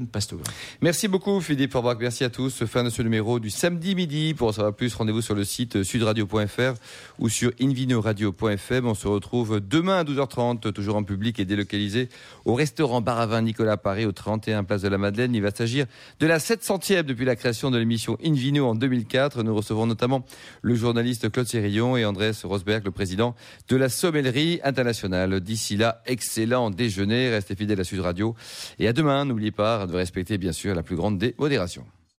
Pastoga. 0.06 0.44
Merci 0.80 1.08
beaucoup 1.08 1.40
Philippe 1.40 1.72
Forbach, 1.72 1.96
merci 2.00 2.24
à 2.24 2.30
tous. 2.30 2.64
Fin 2.64 2.84
de 2.84 2.90
ce 2.90 3.02
numéro 3.02 3.40
du 3.40 3.50
samedi 3.50 3.94
midi. 3.94 4.34
Pour 4.34 4.48
en 4.48 4.52
savoir 4.52 4.74
plus, 4.74 4.94
rendez-vous 4.94 5.22
sur 5.22 5.34
le 5.34 5.44
site 5.44 5.82
sudradio.fr 5.82 6.74
ou 7.18 7.28
sur 7.28 7.52
invinoradio.fm. 7.60 8.86
On 8.86 8.94
se 8.94 9.08
retrouve 9.08 9.60
demain 9.60 9.98
à 9.98 10.04
12h30, 10.04 10.72
toujours 10.72 10.96
en 10.96 11.02
public 11.02 11.38
et 11.40 11.44
délocalisé 11.44 12.08
au 12.44 12.54
restaurant 12.54 13.00
Bar 13.00 13.20
à 13.20 13.26
Vin 13.26 13.42
Nicolas 13.42 13.76
Paris 13.76 14.06
au 14.06 14.12
31 14.12 14.64
Place 14.64 14.82
de 14.82 14.88
la 14.88 14.98
Madeleine. 14.98 15.34
Il 15.34 15.42
va 15.42 15.50
s'agir 15.50 15.86
de 16.18 16.26
la 16.26 16.38
700e 16.38 17.02
depuis 17.02 17.24
la 17.24 17.36
création 17.36 17.70
de 17.70 17.78
l'émission 17.78 18.16
Invino 18.24 18.66
en 18.66 18.74
2004. 18.74 19.42
Nous 19.42 19.54
recevons 19.54 19.86
notamment 19.86 20.24
le 20.62 20.74
journaliste 20.74 21.30
Claude 21.30 21.46
Sérillon 21.46 21.96
et 21.96 22.04
Andrés 22.04 22.32
Rosberg, 22.42 22.84
le 22.84 22.90
président 22.90 23.34
de 23.68 23.76
la 23.76 23.88
Sommellerie 23.88 24.60
Internationale. 24.64 25.40
D'ici 25.40 25.76
là, 25.76 26.02
excellent 26.06 26.70
déjeuner. 26.70 27.30
Restez 27.30 27.54
fidèles 27.56 27.80
à 27.80 27.84
Sud 27.84 28.00
Radio. 28.00 28.34
Et 28.78 28.88
à 28.88 28.92
demain, 28.92 29.24
n'oubliez 29.24 29.50
pas 29.50 29.86
de 29.90 29.96
respecter 29.96 30.38
bien 30.38 30.52
sûr 30.52 30.74
la 30.74 30.82
plus 30.82 30.96
grande 30.96 31.18
des 31.18 31.34
modérations. 31.38 31.84